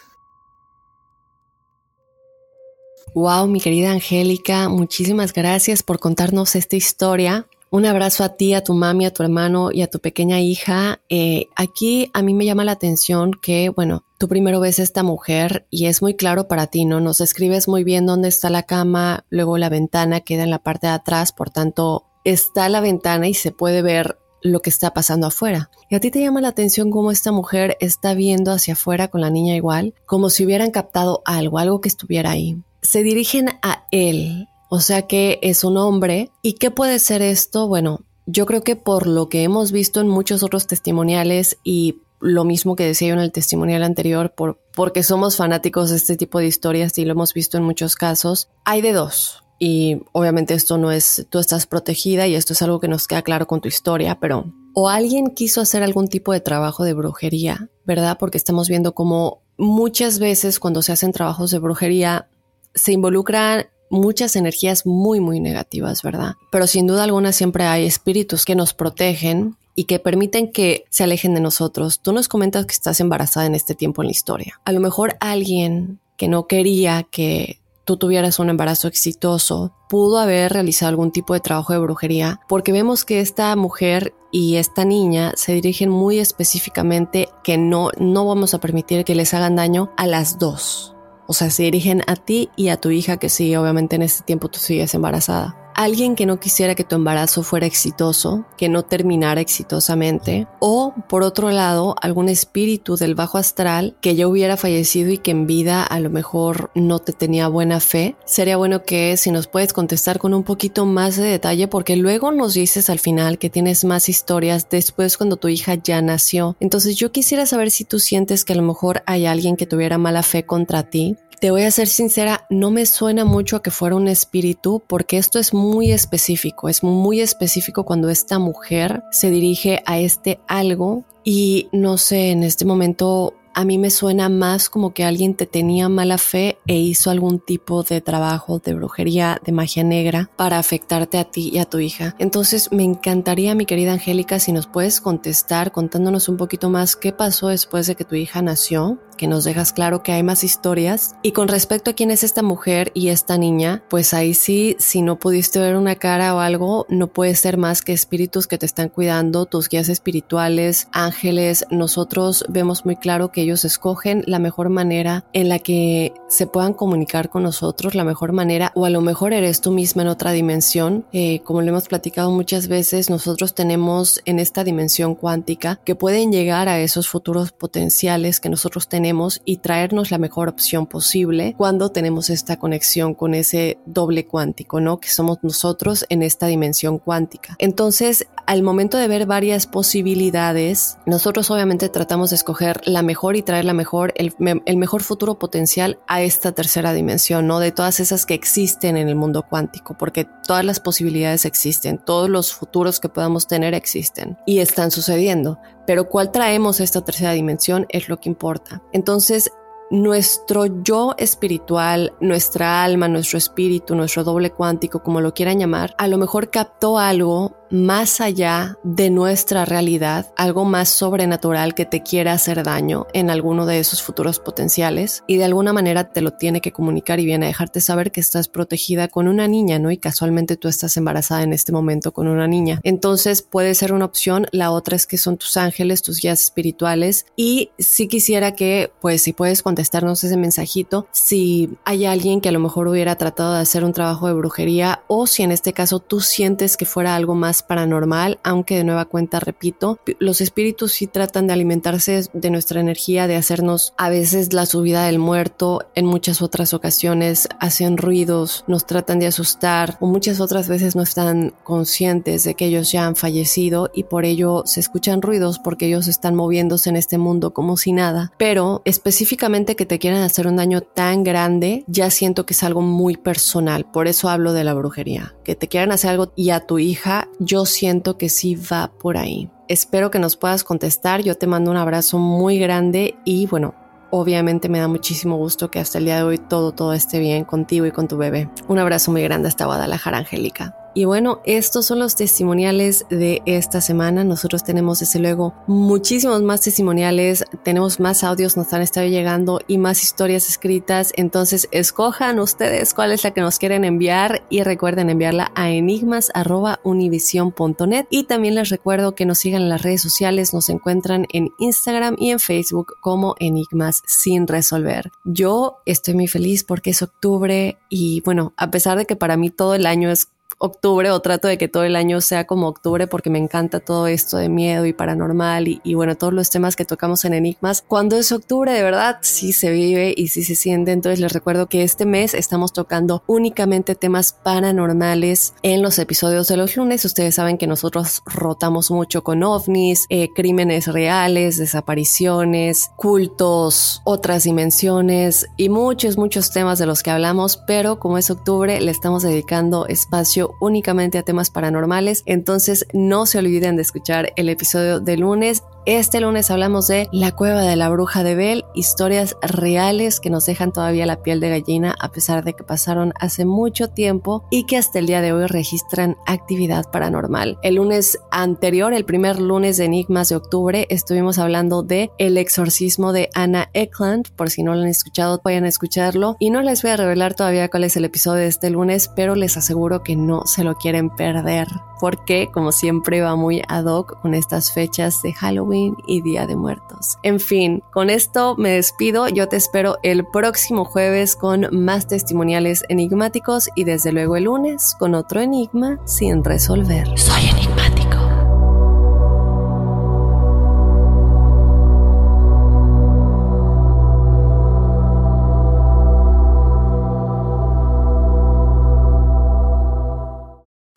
Wow, 3.15 3.47
mi 3.47 3.61
querida 3.61 3.91
Angélica, 3.91 4.67
muchísimas 4.67 5.31
gracias 5.31 5.83
por 5.83 5.99
contarnos 5.99 6.53
esta 6.57 6.75
historia. 6.75 7.47
Un 7.69 7.85
abrazo 7.85 8.25
a 8.25 8.35
ti, 8.35 8.53
a 8.53 8.61
tu 8.61 8.73
mami, 8.73 9.05
a 9.05 9.13
tu 9.13 9.23
hermano 9.23 9.71
y 9.71 9.83
a 9.83 9.89
tu 9.89 9.99
pequeña 9.99 10.41
hija. 10.41 10.99
Eh, 11.07 11.47
aquí 11.55 12.11
a 12.13 12.21
mí 12.21 12.33
me 12.33 12.43
llama 12.43 12.65
la 12.65 12.73
atención 12.73 13.31
que, 13.31 13.69
bueno, 13.69 14.03
tú 14.19 14.27
primero 14.27 14.59
ves 14.59 14.79
a 14.79 14.83
esta 14.83 15.01
mujer 15.01 15.65
y 15.69 15.85
es 15.85 16.01
muy 16.01 16.15
claro 16.15 16.49
para 16.49 16.67
ti, 16.67 16.83
¿no? 16.83 16.99
Nos 16.99 17.21
escribes 17.21 17.69
muy 17.69 17.85
bien 17.85 18.05
dónde 18.05 18.27
está 18.27 18.49
la 18.49 18.63
cama, 18.63 19.23
luego 19.29 19.57
la 19.57 19.69
ventana 19.69 20.19
queda 20.19 20.43
en 20.43 20.49
la 20.49 20.59
parte 20.59 20.87
de 20.87 20.93
atrás, 20.93 21.31
por 21.31 21.49
tanto, 21.49 22.03
está 22.25 22.67
la 22.67 22.81
ventana 22.81 23.29
y 23.29 23.33
se 23.33 23.53
puede 23.53 23.81
ver 23.81 24.17
lo 24.41 24.59
que 24.59 24.69
está 24.69 24.93
pasando 24.93 25.27
afuera. 25.27 25.69
Y 25.89 25.95
a 25.95 26.01
ti 26.01 26.11
te 26.11 26.19
llama 26.19 26.41
la 26.41 26.49
atención 26.49 26.91
cómo 26.91 27.11
esta 27.11 27.31
mujer 27.31 27.77
está 27.79 28.13
viendo 28.13 28.51
hacia 28.51 28.73
afuera 28.73 29.07
con 29.07 29.21
la 29.21 29.29
niña 29.29 29.55
igual, 29.55 29.93
como 30.05 30.29
si 30.29 30.43
hubieran 30.43 30.71
captado 30.71 31.21
algo, 31.23 31.59
algo 31.59 31.79
que 31.79 31.87
estuviera 31.87 32.31
ahí. 32.31 32.57
Se 32.85 33.01
dirigen 33.01 33.49
a 33.63 33.87
él, 33.91 34.47
o 34.69 34.79
sea 34.79 35.07
que 35.07 35.39
es 35.41 35.63
un 35.63 35.77
hombre. 35.77 36.31
¿Y 36.43 36.53
qué 36.53 36.69
puede 36.69 36.99
ser 36.99 37.21
esto? 37.23 37.67
Bueno, 37.67 38.01
yo 38.27 38.45
creo 38.45 38.63
que 38.63 38.75
por 38.75 39.07
lo 39.07 39.27
que 39.27 39.41
hemos 39.41 39.71
visto 39.71 40.01
en 40.01 40.07
muchos 40.07 40.43
otros 40.43 40.67
testimoniales 40.67 41.57
y 41.63 42.01
lo 42.19 42.43
mismo 42.43 42.75
que 42.75 42.85
decía 42.85 43.09
yo 43.09 43.13
en 43.15 43.19
el 43.21 43.31
testimonial 43.31 43.83
anterior, 43.83 44.33
por, 44.35 44.59
porque 44.73 45.01
somos 45.01 45.35
fanáticos 45.35 45.89
de 45.89 45.97
este 45.97 46.15
tipo 46.15 46.39
de 46.39 46.47
historias 46.47 46.97
y 46.97 47.05
lo 47.05 47.13
hemos 47.13 47.33
visto 47.33 47.57
en 47.57 47.63
muchos 47.63 47.95
casos, 47.95 48.49
hay 48.63 48.81
de 48.81 48.93
dos. 48.93 49.43
Y 49.57 50.01
obviamente 50.11 50.53
esto 50.53 50.77
no 50.77 50.91
es, 50.91 51.25
tú 51.29 51.39
estás 51.39 51.65
protegida 51.65 52.27
y 52.27 52.35
esto 52.35 52.53
es 52.53 52.61
algo 52.61 52.79
que 52.79 52.87
nos 52.87 53.07
queda 53.07 53.23
claro 53.23 53.47
con 53.47 53.61
tu 53.61 53.67
historia, 53.67 54.19
pero 54.19 54.53
o 54.73 54.89
alguien 54.89 55.27
quiso 55.27 55.61
hacer 55.61 55.81
algún 55.81 56.07
tipo 56.07 56.33
de 56.33 56.41
trabajo 56.41 56.83
de 56.83 56.93
brujería, 56.93 57.69
¿verdad? 57.85 58.17
Porque 58.19 58.37
estamos 58.37 58.67
viendo 58.67 58.93
como 58.93 59.41
muchas 59.57 60.19
veces 60.19 60.59
cuando 60.59 60.81
se 60.81 60.91
hacen 60.91 61.13
trabajos 61.13 61.51
de 61.51 61.59
brujería 61.59 62.27
se 62.75 62.91
involucran 62.91 63.67
muchas 63.89 64.35
energías 64.35 64.85
muy, 64.85 65.19
muy 65.19 65.39
negativas, 65.39 66.01
¿verdad? 66.01 66.35
Pero 66.51 66.67
sin 66.67 66.87
duda 66.87 67.03
alguna 67.03 67.31
siempre 67.31 67.65
hay 67.65 67.85
espíritus 67.85 68.45
que 68.45 68.55
nos 68.55 68.73
protegen 68.73 69.57
y 69.75 69.85
que 69.85 69.99
permiten 69.99 70.51
que 70.51 70.85
se 70.89 71.03
alejen 71.03 71.33
de 71.33 71.41
nosotros. 71.41 71.99
Tú 72.01 72.13
nos 72.13 72.27
comentas 72.27 72.65
que 72.65 72.73
estás 72.73 72.99
embarazada 72.99 73.45
en 73.45 73.55
este 73.55 73.75
tiempo 73.75 74.01
en 74.01 74.07
la 74.07 74.11
historia. 74.11 74.59
A 74.65 74.71
lo 74.71 74.79
mejor 74.79 75.17
alguien 75.19 75.99
que 76.17 76.27
no 76.27 76.47
quería 76.47 77.03
que 77.03 77.59
tú 77.83 77.97
tuvieras 77.97 78.39
un 78.39 78.49
embarazo 78.49 78.87
exitoso, 78.87 79.73
pudo 79.87 80.17
haber 80.17 80.51
realizado 80.51 80.89
algún 80.89 81.11
tipo 81.11 81.33
de 81.33 81.39
trabajo 81.39 81.71
de 81.73 81.79
brujería, 81.79 82.39
porque 82.47 82.71
vemos 82.71 83.05
que 83.05 83.19
esta 83.19 83.55
mujer 83.55 84.13
y 84.31 84.55
esta 84.55 84.85
niña 84.85 85.33
se 85.35 85.53
dirigen 85.53 85.89
muy 85.89 86.19
específicamente 86.19 87.29
que 87.43 87.57
no, 87.57 87.91
no 87.97 88.25
vamos 88.25 88.53
a 88.53 88.59
permitir 88.59 89.05
que 89.05 89.13
les 89.13 89.33
hagan 89.33 89.55
daño 89.55 89.91
a 89.97 90.07
las 90.07 90.39
dos. 90.39 90.94
O 91.27 91.33
sea, 91.33 91.49
se 91.49 91.63
dirigen 91.63 92.03
a 92.07 92.15
ti 92.15 92.49
y 92.55 92.69
a 92.69 92.77
tu 92.77 92.91
hija 92.91 93.17
que 93.17 93.29
sí, 93.29 93.55
obviamente 93.55 93.95
en 93.95 94.03
este 94.03 94.23
tiempo 94.23 94.47
tú 94.47 94.59
sigues 94.59 94.93
embarazada 94.93 95.64
alguien 95.75 96.15
que 96.15 96.25
no 96.25 96.39
quisiera 96.39 96.73
que 96.73 96.83
tu 96.83 96.95
embarazo 96.95 97.43
fuera 97.43 97.65
exitoso, 97.65 98.45
que 98.57 98.69
no 98.69 98.83
terminara 98.83 99.41
exitosamente, 99.41 100.47
o 100.59 100.93
por 101.07 101.21
otro 101.23 101.51
lado, 101.51 101.95
algún 102.01 102.29
espíritu 102.29 102.95
del 102.95 103.15
bajo 103.15 103.37
astral 103.37 103.95
que 104.01 104.15
ya 104.15 104.27
hubiera 104.27 104.57
fallecido 104.57 105.11
y 105.11 105.17
que 105.17 105.31
en 105.31 105.47
vida 105.47 105.83
a 105.83 105.99
lo 105.99 106.09
mejor 106.09 106.71
no 106.73 106.99
te 106.99 107.13
tenía 107.13 107.47
buena 107.47 107.79
fe. 107.79 108.15
Sería 108.25 108.57
bueno 108.57 108.83
que 108.83 109.17
si 109.17 109.31
nos 109.31 109.47
puedes 109.47 109.73
contestar 109.73 110.17
con 110.17 110.33
un 110.33 110.43
poquito 110.43 110.85
más 110.85 111.17
de 111.17 111.23
detalle, 111.23 111.67
porque 111.67 111.95
luego 111.95 112.31
nos 112.31 112.53
dices 112.53 112.89
al 112.89 112.99
final 112.99 113.37
que 113.37 113.49
tienes 113.49 113.83
más 113.83 114.09
historias 114.09 114.69
después 114.69 115.17
cuando 115.17 115.37
tu 115.37 115.49
hija 115.49 115.75
ya 115.75 116.01
nació. 116.01 116.55
Entonces 116.59 116.95
yo 116.95 117.11
quisiera 117.11 117.45
saber 117.45 117.71
si 117.71 117.83
tú 117.83 117.99
sientes 117.99 118.45
que 118.45 118.53
a 118.53 118.57
lo 118.57 118.63
mejor 118.63 119.03
hay 119.05 119.25
alguien 119.25 119.57
que 119.57 119.67
tuviera 119.67 119.97
mala 119.97 120.23
fe 120.23 120.45
contra 120.45 120.83
ti 120.83 121.17
te 121.39 121.51
voy 121.51 121.63
a 121.63 121.71
ser 121.71 121.87
sincera, 121.87 122.45
no 122.49 122.71
me 122.71 122.85
suena 122.85 123.25
mucho 123.25 123.57
a 123.57 123.63
que 123.63 123.71
fuera 123.71 123.95
un 123.95 124.07
espíritu 124.07 124.83
porque 124.87 125.17
esto 125.17 125.39
es 125.39 125.53
muy 125.53 125.91
específico, 125.91 126.69
es 126.69 126.83
muy 126.83 127.21
específico 127.21 127.83
cuando 127.83 128.09
esta 128.09 128.39
mujer 128.39 129.03
se 129.11 129.29
dirige 129.29 129.81
a 129.85 129.99
este 129.99 130.39
algo 130.47 131.03
y 131.23 131.67
no 131.71 131.97
sé, 131.97 132.31
en 132.31 132.43
este 132.43 132.65
momento 132.65 133.33
a 133.55 133.63
mí 133.63 133.77
me 133.77 133.89
suena 133.89 134.27
más 134.27 134.69
como 134.69 134.93
que 134.93 135.05
alguien 135.05 135.33
te 135.33 135.45
tenía 135.45 135.87
mala 135.87 136.17
fe 136.17 136.57
e 136.67 136.75
hizo 136.75 137.09
algún 137.09 137.39
tipo 137.39 137.83
de 137.83 138.01
trabajo 138.01 138.59
de 138.59 138.73
brujería, 138.73 139.39
de 139.43 139.53
magia 139.53 139.83
negra 139.85 140.29
para 140.35 140.59
afectarte 140.59 141.17
a 141.17 141.23
ti 141.23 141.51
y 141.53 141.59
a 141.59 141.65
tu 141.65 141.79
hija. 141.79 142.15
Entonces 142.19 142.73
me 142.73 142.83
encantaría, 142.83 143.55
mi 143.55 143.65
querida 143.65 143.93
Angélica, 143.93 144.39
si 144.39 144.51
nos 144.51 144.67
puedes 144.67 144.99
contestar 144.99 145.71
contándonos 145.71 146.27
un 146.27 146.35
poquito 146.35 146.69
más 146.69 146.97
qué 146.97 147.13
pasó 147.13 147.47
después 147.47 147.87
de 147.87 147.95
que 147.95 148.03
tu 148.03 148.15
hija 148.15 148.41
nació, 148.41 148.99
que 149.15 149.27
nos 149.27 149.43
dejas 149.43 149.73
claro 149.73 150.03
que 150.03 150.11
hay 150.11 150.23
más 150.23 150.43
historias. 150.43 151.15
Y 151.21 151.31
con 151.31 151.47
respecto 151.47 151.91
a 151.91 151.93
quién 151.93 152.11
es 152.11 152.23
esta 152.23 152.41
mujer 152.41 152.91
y 152.93 153.09
esta 153.09 153.37
niña, 153.37 153.83
pues 153.89 154.13
ahí 154.13 154.33
sí, 154.33 154.75
si 154.79 155.01
no 155.01 155.17
pudiste 155.17 155.59
ver 155.59 155.75
una 155.75 155.95
cara 155.95 156.35
o 156.35 156.39
algo, 156.39 156.85
no 156.89 157.07
puede 157.07 157.35
ser 157.35 157.57
más 157.57 157.81
que 157.81 157.93
espíritus 157.93 158.47
que 158.47 158.57
te 158.57 158.65
están 158.65 158.89
cuidando, 158.89 159.45
tus 159.45 159.69
guías 159.69 159.89
espirituales, 159.89 160.87
ángeles. 160.91 161.65
Nosotros 161.69 162.45
vemos 162.49 162.85
muy 162.85 162.95
claro 162.95 163.31
que 163.31 163.41
ellos 163.41 163.65
escogen 163.65 164.23
la 164.27 164.39
mejor 164.39 164.69
manera 164.69 165.25
en 165.33 165.49
la 165.49 165.59
que 165.59 166.13
se 166.27 166.47
puedan 166.47 166.73
comunicar 166.73 167.29
con 167.29 167.43
nosotros, 167.43 167.95
la 167.95 168.03
mejor 168.03 168.33
manera, 168.33 168.71
o 168.75 168.85
a 168.85 168.89
lo 168.89 169.01
mejor 169.01 169.33
eres 169.33 169.61
tú 169.61 169.71
misma 169.71 170.01
en 170.01 170.09
otra 170.09 170.31
dimensión. 170.31 171.05
Eh, 171.13 171.39
como 171.43 171.61
lo 171.61 171.69
hemos 171.69 171.87
platicado 171.87 172.31
muchas 172.31 172.67
veces, 172.67 173.09
nosotros 173.09 173.53
tenemos 173.53 174.21
en 174.25 174.39
esta 174.39 174.63
dimensión 174.63 175.15
cuántica 175.15 175.79
que 175.85 175.95
pueden 175.95 176.31
llegar 176.31 176.67
a 176.67 176.79
esos 176.79 177.07
futuros 177.07 177.51
potenciales 177.51 178.39
que 178.39 178.49
nosotros 178.49 178.87
tenemos 178.87 179.04
y 179.45 179.57
traernos 179.57 180.09
la 180.09 180.17
mejor 180.17 180.49
opción 180.49 180.87
posible 180.87 181.53
cuando 181.57 181.89
tenemos 181.89 182.29
esta 182.29 182.57
conexión 182.57 183.13
con 183.13 183.35
ese 183.35 183.77
doble 183.85 184.25
cuántico, 184.25 184.79
¿no? 184.79 184.99
Que 184.99 185.09
somos 185.09 185.39
nosotros 185.43 186.05
en 186.09 186.23
esta 186.23 186.47
dimensión 186.47 186.97
cuántica. 186.97 187.55
Entonces, 187.59 188.27
al 188.47 188.63
momento 188.63 188.97
de 188.97 189.07
ver 189.07 189.25
varias 189.25 189.67
posibilidades, 189.67 190.97
nosotros 191.05 191.51
obviamente 191.51 191.89
tratamos 191.89 192.31
de 192.31 192.37
escoger 192.37 192.81
la 192.85 193.03
mejor 193.03 193.35
y 193.35 193.41
traer 193.41 193.65
la 193.65 193.73
mejor, 193.73 194.13
el, 194.15 194.33
mejor 194.77 195.03
futuro 195.03 195.37
potencial 195.37 195.99
a 196.07 196.21
esta 196.21 196.51
tercera 196.51 196.93
dimensión, 196.93 197.47
¿no? 197.47 197.59
De 197.59 197.71
todas 197.71 197.99
esas 197.99 198.25
que 198.25 198.33
existen 198.33 198.97
en 198.97 199.07
el 199.07 199.15
mundo 199.15 199.43
cuántico, 199.47 199.95
porque 199.97 200.27
todas 200.47 200.65
las 200.65 200.79
posibilidades 200.79 201.45
existen, 201.45 201.97
todos 201.97 202.29
los 202.29 202.53
futuros 202.53 202.99
que 202.99 203.09
podamos 203.09 203.47
tener 203.47 203.73
existen 203.73 204.37
y 204.45 204.59
están 204.59 204.91
sucediendo 204.91 205.59
pero 205.85 206.09
cuál 206.09 206.31
traemos 206.31 206.79
a 206.79 206.83
esta 206.83 207.03
tercera 207.03 207.31
dimensión 207.31 207.85
es 207.89 208.09
lo 208.09 208.19
que 208.19 208.29
importa. 208.29 208.81
Entonces, 208.91 209.51
nuestro 209.91 210.65
yo 210.83 211.13
espiritual, 211.17 212.13
nuestra 212.19 212.83
alma, 212.83 213.07
nuestro 213.07 213.37
espíritu, 213.37 213.95
nuestro 213.95 214.23
doble 214.23 214.51
cuántico, 214.51 215.03
como 215.03 215.21
lo 215.21 215.33
quieran 215.33 215.59
llamar, 215.59 215.95
a 215.97 216.07
lo 216.07 216.17
mejor 216.17 216.49
captó 216.49 216.97
algo 216.97 217.55
más 217.69 218.21
allá 218.21 218.77
de 218.83 219.09
nuestra 219.09 219.65
realidad, 219.65 220.31
algo 220.37 220.65
más 220.65 220.89
sobrenatural 220.89 221.73
que 221.73 221.85
te 221.85 222.03
quiera 222.03 222.33
hacer 222.33 222.63
daño 222.63 223.07
en 223.13 223.29
alguno 223.29 223.65
de 223.65 223.79
esos 223.79 224.01
futuros 224.01 224.39
potenciales 224.39 225.23
y 225.27 225.37
de 225.37 225.45
alguna 225.45 225.73
manera 225.73 226.11
te 226.11 226.21
lo 226.21 226.31
tiene 226.31 226.61
que 226.61 226.71
comunicar 226.71 227.19
y 227.19 227.25
viene 227.25 227.45
a 227.45 227.49
dejarte 227.49 227.81
saber 227.81 228.11
que 228.11 228.21
estás 228.21 228.47
protegida 228.47 229.07
con 229.07 229.27
una 229.27 229.47
niña, 229.47 229.79
¿no? 229.79 229.91
Y 229.91 229.97
casualmente 229.97 230.57
tú 230.57 230.67
estás 230.67 230.97
embarazada 230.97 231.43
en 231.43 231.53
este 231.53 231.71
momento 231.71 232.13
con 232.13 232.27
una 232.27 232.47
niña. 232.47 232.79
Entonces 232.83 233.41
puede 233.41 233.75
ser 233.75 233.93
una 233.93 234.05
opción, 234.05 234.47
la 234.51 234.71
otra 234.71 234.95
es 234.95 235.07
que 235.07 235.17
son 235.17 235.37
tus 235.37 235.57
ángeles, 235.57 236.01
tus 236.01 236.19
guías 236.21 236.41
espirituales 236.41 237.25
y 237.35 237.71
si 237.77 238.07
quisiera 238.07 238.53
que, 238.53 238.91
pues 239.01 239.23
si 239.23 239.33
puedes 239.33 239.63
contestarnos 239.63 240.23
ese 240.23 240.37
mensajito, 240.37 241.07
si 241.11 241.77
hay 241.83 242.05
alguien 242.05 242.41
que 242.41 242.49
a 242.49 242.51
lo 242.51 242.59
mejor 242.59 242.87
hubiera 242.87 243.15
tratado 243.15 243.53
de 243.53 243.59
hacer 243.59 243.83
un 243.83 243.93
trabajo 243.93 244.27
de 244.27 244.33
brujería 244.33 245.03
o 245.07 245.27
si 245.27 245.43
en 245.43 245.51
este 245.51 245.73
caso 245.73 245.99
tú 245.99 246.21
sientes 246.21 246.77
que 246.77 246.85
fuera 246.85 247.15
algo 247.15 247.35
más 247.35 247.54
paranormal, 247.63 248.39
aunque 248.43 248.77
de 248.77 248.83
nueva 248.83 249.05
cuenta, 249.05 249.39
repito, 249.39 249.99
los 250.19 250.41
espíritus 250.41 250.93
sí 250.93 251.07
tratan 251.07 251.47
de 251.47 251.53
alimentarse 251.53 252.23
de 252.33 252.49
nuestra 252.49 252.79
energía, 252.79 253.27
de 253.27 253.35
hacernos 253.35 253.93
a 253.97 254.09
veces 254.09 254.53
la 254.53 254.65
subida 254.65 255.05
del 255.05 255.19
muerto, 255.19 255.87
en 255.95 256.05
muchas 256.05 256.41
otras 256.41 256.73
ocasiones 256.73 257.47
hacen 257.59 257.97
ruidos, 257.97 258.63
nos 258.67 258.85
tratan 258.85 259.19
de 259.19 259.27
asustar 259.27 259.97
o 259.99 260.07
muchas 260.07 260.39
otras 260.39 260.67
veces 260.67 260.95
no 260.95 261.01
están 261.01 261.53
conscientes 261.63 262.43
de 262.43 262.55
que 262.55 262.65
ellos 262.65 262.91
ya 262.91 263.05
han 263.05 263.15
fallecido 263.15 263.89
y 263.93 264.03
por 264.03 264.25
ello 264.25 264.63
se 264.65 264.79
escuchan 264.79 265.21
ruidos 265.21 265.59
porque 265.59 265.87
ellos 265.87 266.07
están 266.07 266.35
moviéndose 266.35 266.89
en 266.89 266.95
este 266.95 267.17
mundo 267.17 267.53
como 267.53 267.77
si 267.77 267.91
nada, 267.91 268.31
pero 268.37 268.81
específicamente 268.85 269.75
que 269.75 269.85
te 269.85 269.99
quieran 269.99 270.21
hacer 270.21 270.47
un 270.47 270.55
daño 270.55 270.81
tan 270.81 271.23
grande, 271.23 271.83
ya 271.87 272.09
siento 272.09 272.45
que 272.45 272.53
es 272.53 272.63
algo 272.63 272.81
muy 272.81 273.17
personal, 273.17 273.85
por 273.85 274.07
eso 274.07 274.29
hablo 274.29 274.53
de 274.53 274.63
la 274.63 274.73
brujería, 274.73 275.35
que 275.43 275.55
te 275.55 275.67
quieran 275.67 275.91
hacer 275.91 276.11
algo 276.11 276.31
y 276.35 276.49
a 276.49 276.61
tu 276.61 276.79
hija 276.79 277.27
yo 277.45 277.65
siento 277.65 278.17
que 278.17 278.29
sí 278.29 278.55
va 278.55 278.91
por 278.99 279.17
ahí. 279.17 279.49
Espero 279.67 280.11
que 280.11 280.19
nos 280.19 280.35
puedas 280.35 280.63
contestar. 280.63 281.21
Yo 281.21 281.35
te 281.35 281.47
mando 281.47 281.71
un 281.71 281.77
abrazo 281.77 282.17
muy 282.17 282.59
grande 282.59 283.15
y 283.23 283.47
bueno, 283.47 283.73
obviamente 284.11 284.69
me 284.69 284.79
da 284.79 284.87
muchísimo 284.87 285.37
gusto 285.37 285.71
que 285.71 285.79
hasta 285.79 285.97
el 285.97 286.05
día 286.05 286.17
de 286.17 286.23
hoy 286.23 286.37
todo, 286.37 286.71
todo 286.71 286.93
esté 286.93 287.19
bien 287.19 287.45
contigo 287.45 287.85
y 287.85 287.91
con 287.91 288.07
tu 288.07 288.17
bebé. 288.17 288.49
Un 288.67 288.79
abrazo 288.79 289.11
muy 289.11 289.23
grande 289.23 289.47
hasta 289.47 289.65
Guadalajara, 289.65 290.19
Angélica. 290.19 290.75
Y 290.97 291.03
bueno, 291.03 291.41
estos 291.43 291.87
son 291.87 291.99
los 291.99 292.15
testimoniales 292.15 293.05
de 293.09 293.41
esta 293.45 293.81
semana. 293.81 294.23
Nosotros 294.23 294.63
tenemos 294.63 295.01
desde 295.01 295.19
luego 295.19 295.53
muchísimos 295.67 296.41
más 296.41 296.61
testimoniales, 296.61 297.43
tenemos 297.63 297.99
más 297.99 298.23
audios, 298.23 298.55
nos 298.55 298.71
han 298.71 298.81
estado 298.81 299.05
llegando 299.05 299.59
y 299.67 299.77
más 299.77 300.03
historias 300.03 300.47
escritas. 300.47 301.11
Entonces 301.17 301.67
escojan 301.71 302.39
ustedes 302.39 302.93
cuál 302.93 303.11
es 303.11 303.25
la 303.25 303.31
que 303.31 303.41
nos 303.41 303.59
quieren 303.59 303.83
enviar 303.83 304.45
y 304.49 304.63
recuerden 304.63 305.09
enviarla 305.09 305.51
a 305.53 305.69
enigmas.univision.net. 305.69 308.05
Y 308.09 308.23
también 308.23 308.55
les 308.55 308.69
recuerdo 308.69 309.15
que 309.15 309.25
nos 309.25 309.39
sigan 309.39 309.63
en 309.63 309.69
las 309.69 309.81
redes 309.81 310.01
sociales, 310.01 310.53
nos 310.53 310.69
encuentran 310.69 311.27
en 311.33 311.49
Instagram 311.59 312.15
y 312.17 312.31
en 312.31 312.39
Facebook 312.39 312.93
como 313.01 313.35
Enigmas 313.39 314.01
sin 314.07 314.47
resolver. 314.47 315.11
Yo 315.25 315.79
estoy 315.85 316.13
muy 316.13 316.27
feliz 316.27 316.63
porque 316.63 316.91
es 316.91 317.01
octubre 317.01 317.77
y 317.89 318.21
bueno, 318.21 318.53
a 318.55 318.71
pesar 318.71 318.97
de 318.97 319.05
que 319.05 319.17
para 319.17 319.35
mí 319.35 319.49
todo 319.49 319.75
el 319.75 319.87
año 319.87 320.09
es 320.09 320.29
octubre 320.57 321.11
o 321.11 321.19
trato 321.19 321.47
de 321.47 321.57
que 321.57 321.67
todo 321.67 321.83
el 321.83 321.95
año 321.95 322.21
sea 322.21 322.45
como 322.45 322.67
octubre 322.67 323.07
porque 323.07 323.29
me 323.29 323.39
encanta 323.39 323.79
todo 323.79 324.07
esto 324.07 324.37
de 324.37 324.49
miedo 324.49 324.85
y 324.85 324.93
paranormal 324.93 325.67
y, 325.83 325.93
bueno, 325.93 326.15
todos 326.15 326.33
los 326.33 326.49
temas 326.49 326.75
que 326.75 326.85
tocamos 326.85 327.25
en 327.25 327.33
Enigmas. 327.33 327.83
Cuando 327.87 328.17
es 328.17 328.31
octubre, 328.31 328.71
de 328.71 328.83
verdad, 328.83 329.17
sí 329.21 329.53
se 329.53 329.71
vive 329.71 330.13
y 330.15 330.29
sí 330.29 330.43
se 330.43 330.55
siente. 330.55 330.91
Entonces 330.91 331.19
les 331.19 331.33
recuerdo 331.33 331.67
que 331.67 331.83
este 331.83 332.05
mes 332.05 332.33
estamos 332.33 332.73
tocando 332.73 333.23
únicamente 333.27 333.95
temas 333.95 334.33
paranormales 334.33 335.53
en 335.63 335.81
los 335.81 335.99
episodios 335.99 336.47
de 336.47 336.57
los 336.57 336.75
lunes. 336.75 337.05
Ustedes 337.05 337.35
saben 337.35 337.57
que 337.57 337.67
nosotros 337.67 338.21
rotamos 338.25 338.91
mucho 338.91 339.23
con 339.23 339.43
ovnis, 339.43 340.05
eh, 340.09 340.29
crímenes 340.33 340.87
reales, 340.87 341.57
desapariciones, 341.57 342.91
cultos, 342.95 344.01
otras 344.03 344.43
dimensiones 344.43 345.47
y 345.57 345.69
muchos, 345.69 346.17
muchos 346.17 346.51
temas 346.51 346.79
de 346.79 346.85
los 346.85 347.03
que 347.03 347.11
hablamos, 347.11 347.57
pero 347.67 347.99
como 347.99 348.17
es 348.17 348.29
octubre, 348.29 348.79
le 348.79 348.91
estamos 348.91 349.23
dedicando 349.23 349.87
espacio 349.87 350.44
únicamente 350.59 351.17
a 351.17 351.23
temas 351.23 351.49
paranormales, 351.49 352.23
entonces 352.25 352.85
no 352.93 353.25
se 353.25 353.39
olviden 353.39 353.75
de 353.75 353.81
escuchar 353.81 354.33
el 354.35 354.49
episodio 354.49 354.99
de 354.99 355.17
lunes 355.17 355.63
este 355.85 356.19
lunes 356.19 356.49
hablamos 356.49 356.87
de 356.87 357.07
La 357.11 357.31
cueva 357.31 357.61
de 357.61 357.75
la 357.75 357.89
bruja 357.89 358.23
de 358.23 358.33
Bell, 358.33 358.65
historias 358.73 359.37
reales 359.41 360.19
que 360.19 360.31
nos 360.31 360.47
dejan 360.47 360.71
todavía 360.71 361.05
la 361.05 361.21
piel 361.21 361.39
de 361.39 361.49
gallina 361.49 361.95
a 361.99 362.11
pesar 362.11 362.43
de 362.43 362.53
que 362.53 362.63
pasaron 362.63 363.13
hace 363.19 363.45
mucho 363.45 363.87
tiempo 363.89 364.47
y 364.49 364.65
que 364.65 364.77
hasta 364.77 364.97
el 364.97 365.05
día 365.05 365.21
de 365.21 365.31
hoy 365.31 365.45
registran 365.45 366.17
actividad 366.25 366.89
paranormal. 366.91 367.59
El 367.61 367.75
lunes 367.75 368.17
anterior, 368.31 368.95
el 368.95 369.05
primer 369.05 369.39
lunes 369.39 369.77
de 369.77 369.85
Enigmas 369.85 370.29
de 370.29 370.37
octubre, 370.37 370.87
estuvimos 370.89 371.37
hablando 371.37 371.83
de 371.83 372.09
El 372.17 372.39
exorcismo 372.39 373.13
de 373.13 373.29
Anna 373.35 373.69
Eckland, 373.73 374.29
por 374.35 374.49
si 374.49 374.63
no 374.63 374.73
lo 374.73 374.81
han 374.81 374.87
escuchado, 374.87 375.39
vayan 375.43 375.65
a 375.65 375.69
escucharlo. 375.69 376.35
Y 376.39 376.49
no 376.49 376.63
les 376.63 376.81
voy 376.81 376.91
a 376.91 376.97
revelar 376.97 377.35
todavía 377.35 377.69
cuál 377.69 377.83
es 377.83 377.95
el 377.95 378.05
episodio 378.05 378.41
de 378.41 378.47
este 378.47 378.71
lunes, 378.71 379.11
pero 379.15 379.35
les 379.35 379.55
aseguro 379.55 380.01
que 380.01 380.15
no 380.15 380.47
se 380.47 380.63
lo 380.63 380.75
quieren 380.75 381.11
perder 381.11 381.67
porque 381.99 382.49
como 382.51 382.71
siempre 382.71 383.21
va 383.21 383.35
muy 383.35 383.61
ad 383.67 383.85
hoc 383.85 384.19
con 384.21 384.33
estas 384.33 384.73
fechas 384.73 385.21
de 385.21 385.33
Halloween 385.33 385.74
y 386.07 386.21
Día 386.21 386.47
de 386.47 386.55
Muertos. 386.55 387.17
En 387.23 387.39
fin, 387.39 387.83
con 387.91 388.09
esto 388.09 388.55
me 388.57 388.71
despido. 388.71 389.27
Yo 389.27 389.47
te 389.47 389.57
espero 389.57 389.97
el 390.03 390.25
próximo 390.25 390.85
jueves 390.85 391.35
con 391.35 391.67
más 391.71 392.07
testimoniales 392.07 392.83
enigmáticos 392.89 393.69
y 393.75 393.83
desde 393.83 394.11
luego 394.11 394.35
el 394.35 394.45
lunes 394.45 394.95
con 394.97 395.15
otro 395.15 395.41
enigma 395.41 395.99
sin 396.05 396.43
resolver. 396.43 397.07
Soy 397.17 397.54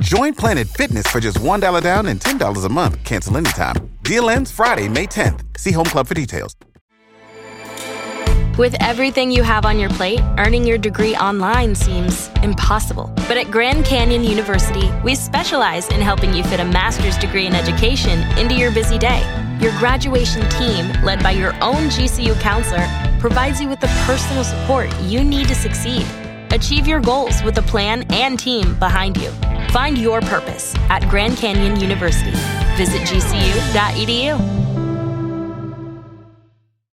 Join 0.00 0.32
Planet 0.32 0.66
Fitness 0.66 1.06
for 1.08 1.20
just 1.20 1.38
$1 1.40 1.82
down 1.82 2.06
and 2.06 2.18
$10 2.18 2.64
a 2.64 2.68
month. 2.70 3.04
Cancel 3.04 3.36
anytime. 3.36 3.76
Deal 4.02 4.30
ends 4.30 4.50
Friday, 4.50 4.88
May 4.88 5.06
10th. 5.06 5.58
See 5.58 5.72
Home 5.72 5.84
Club 5.84 6.06
for 6.06 6.14
details. 6.14 6.56
With 8.56 8.74
everything 8.80 9.30
you 9.30 9.42
have 9.42 9.66
on 9.66 9.78
your 9.78 9.90
plate, 9.90 10.20
earning 10.38 10.66
your 10.66 10.78
degree 10.78 11.14
online 11.16 11.74
seems 11.74 12.28
impossible. 12.42 13.12
But 13.28 13.36
at 13.36 13.50
Grand 13.50 13.84
Canyon 13.84 14.24
University, 14.24 14.90
we 15.04 15.14
specialize 15.14 15.86
in 15.88 16.00
helping 16.00 16.32
you 16.32 16.44
fit 16.44 16.60
a 16.60 16.64
master's 16.64 17.18
degree 17.18 17.46
in 17.46 17.54
education 17.54 18.20
into 18.38 18.54
your 18.54 18.72
busy 18.72 18.96
day. 18.96 19.22
Your 19.60 19.78
graduation 19.78 20.48
team, 20.48 20.90
led 21.04 21.22
by 21.22 21.32
your 21.32 21.52
own 21.62 21.90
GCU 21.90 22.40
counselor, 22.40 22.86
provides 23.20 23.60
you 23.60 23.68
with 23.68 23.80
the 23.80 24.02
personal 24.06 24.44
support 24.44 24.88
you 25.02 25.22
need 25.22 25.46
to 25.48 25.54
succeed. 25.54 26.06
Achieve 26.52 26.86
your 26.86 27.00
goals 27.00 27.42
with 27.42 27.58
a 27.58 27.62
plan 27.62 28.04
and 28.10 28.38
team 28.38 28.74
behind 28.78 29.18
you. 29.18 29.30
Find 29.72 29.96
your 29.96 30.20
purpose 30.20 30.74
at 30.88 31.08
Grand 31.08 31.36
Canyon 31.36 31.78
University. 31.78 32.32
Visit 32.76 33.02
gcu.edu. 33.02 34.59